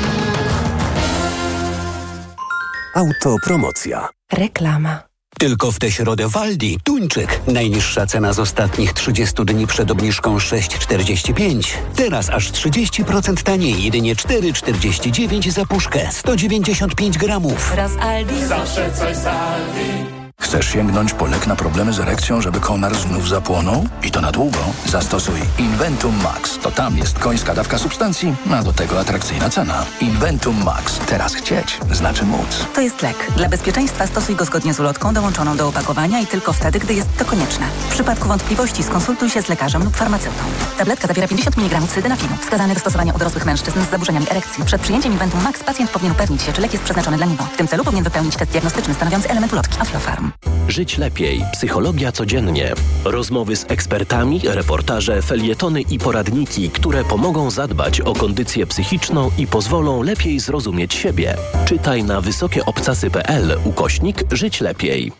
Autopromocja. 2.94 4.08
Reklama. 4.32 5.02
Tylko 5.38 5.72
w 5.72 5.78
tę 5.78 5.90
środę 5.90 6.28
w 6.28 6.36
Aldi. 6.36 6.78
Tuńczyk. 6.84 7.40
Najniższa 7.46 8.06
cena 8.06 8.32
z 8.32 8.38
ostatnich 8.38 8.92
30 8.92 9.44
dni 9.44 9.66
przed 9.66 9.90
obniżką 9.90 10.36
6,45. 10.36 11.68
Teraz 11.96 12.30
aż 12.30 12.52
30% 12.52 13.42
taniej. 13.42 13.82
Jedynie 13.82 14.16
4,49 14.16 15.50
za 15.50 15.66
puszkę. 15.66 16.08
195 16.12 17.18
gramów. 17.18 17.74
Raz 17.74 17.92
Aldi. 17.96 18.46
Zawsze 18.46 18.92
coś 18.92 19.16
z 19.16 19.26
Aldi. 19.26 20.07
Chcesz 20.48 20.66
sięgnąć 20.68 21.14
po 21.14 21.26
lek 21.26 21.46
na 21.46 21.56
problemy 21.56 21.92
z 21.92 22.00
erekcją, 22.00 22.40
żeby 22.40 22.60
konar 22.60 22.96
znów 22.96 23.28
zapłonął? 23.28 23.84
I 24.02 24.10
to 24.10 24.20
na 24.20 24.32
długo? 24.32 24.58
Zastosuj 24.86 25.40
Inventum 25.58 26.22
Max. 26.22 26.58
To 26.58 26.70
tam 26.70 26.96
jest 26.96 27.18
końska 27.18 27.54
dawka 27.54 27.78
substancji, 27.78 28.34
a 28.52 28.62
do 28.62 28.72
tego 28.72 29.00
atrakcyjna 29.00 29.50
cena. 29.50 29.84
Inventum 30.00 30.64
Max. 30.64 30.98
Teraz 30.98 31.34
chcieć 31.34 31.78
znaczy 31.92 32.24
móc. 32.26 32.66
To 32.74 32.80
jest 32.80 33.02
lek. 33.02 33.32
Dla 33.36 33.48
bezpieczeństwa 33.48 34.06
stosuj 34.06 34.36
go 34.36 34.44
zgodnie 34.44 34.74
z 34.74 34.80
ulotką 34.80 35.14
dołączoną 35.14 35.56
do 35.56 35.68
opakowania 35.68 36.20
i 36.20 36.26
tylko 36.26 36.52
wtedy, 36.52 36.78
gdy 36.78 36.94
jest 36.94 37.16
to 37.18 37.24
konieczne. 37.24 37.66
W 37.88 37.92
przypadku 37.92 38.28
wątpliwości 38.28 38.82
skonsultuj 38.82 39.30
się 39.30 39.42
z 39.42 39.48
lekarzem 39.48 39.84
lub 39.84 39.96
farmaceutą. 39.96 40.42
Tabletka 40.78 41.08
zawiera 41.08 41.28
50 41.28 41.58
mg 41.58 41.80
sydynafinu, 41.94 42.36
wskazany 42.40 42.74
do 42.74 42.80
stosowania 42.80 43.12
u 43.14 43.18
dorosłych 43.18 43.46
mężczyzn 43.46 43.80
z 43.84 43.90
zaburzeniami 43.90 44.26
erekcji. 44.30 44.64
Przed 44.64 44.80
przyjęciem 44.82 45.12
Inventum 45.12 45.42
Max 45.42 45.64
pacjent 45.64 45.90
powinien 45.90 46.12
upewnić 46.12 46.42
się, 46.42 46.52
czy 46.52 46.60
lek 46.60 46.72
jest 46.72 46.84
przeznaczony 46.84 47.16
dla 47.16 47.26
niego. 47.26 47.44
W 47.44 47.56
tym 47.56 47.68
celu 47.68 47.84
powinien 47.84 48.04
wypełnić 48.04 48.36
test 48.36 48.50
diagnostyczny 48.50 48.94
stanowiący 48.94 49.30
element 49.30 49.52
ulotki 49.52 49.80
Aflofarm. 49.80 50.27
Żyć 50.68 50.98
lepiej. 50.98 51.44
Psychologia 51.52 52.12
codziennie. 52.12 52.74
Rozmowy 53.04 53.56
z 53.56 53.64
ekspertami, 53.68 54.40
reportaże, 54.44 55.22
felietony 55.22 55.80
i 55.80 55.98
poradniki, 55.98 56.70
które 56.70 57.04
pomogą 57.04 57.50
zadbać 57.50 58.00
o 58.00 58.14
kondycję 58.14 58.66
psychiczną 58.66 59.30
i 59.38 59.46
pozwolą 59.46 60.02
lepiej 60.02 60.40
zrozumieć 60.40 60.94
siebie. 60.94 61.36
Czytaj 61.66 62.04
na 62.04 62.20
wysokieobcasy.pl 62.20 63.58
ukośnik 63.64 64.24
Żyć 64.32 64.60
lepiej. 64.60 65.12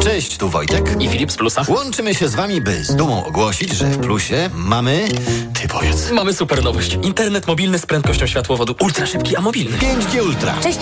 Cześć, 0.00 0.36
tu 0.36 0.48
Wojtek 0.48 1.02
i 1.02 1.08
Filip 1.08 1.32
z 1.32 1.36
Plusa. 1.36 1.62
Łączymy 1.68 2.14
się 2.14 2.28
z 2.28 2.34
Wami, 2.34 2.60
by 2.60 2.84
z 2.84 2.96
dumą 2.96 3.24
ogłosić, 3.24 3.72
że 3.72 3.86
w 3.86 3.98
Plusie 3.98 4.50
mamy... 4.54 5.08
Ty 5.60 5.68
powiedz. 5.68 6.10
Mamy 6.10 6.34
super 6.34 6.64
nowość. 6.64 6.98
Internet 7.02 7.46
mobilny 7.46 7.78
z 7.78 7.86
prędkością 7.86 8.26
światłowodu. 8.26 8.74
Ultra 8.80 9.06
szybki, 9.06 9.36
a 9.36 9.40
mobilny. 9.40 9.78
5G 9.78 10.22
Ultra. 10.22 10.54
Cześć 10.62 10.72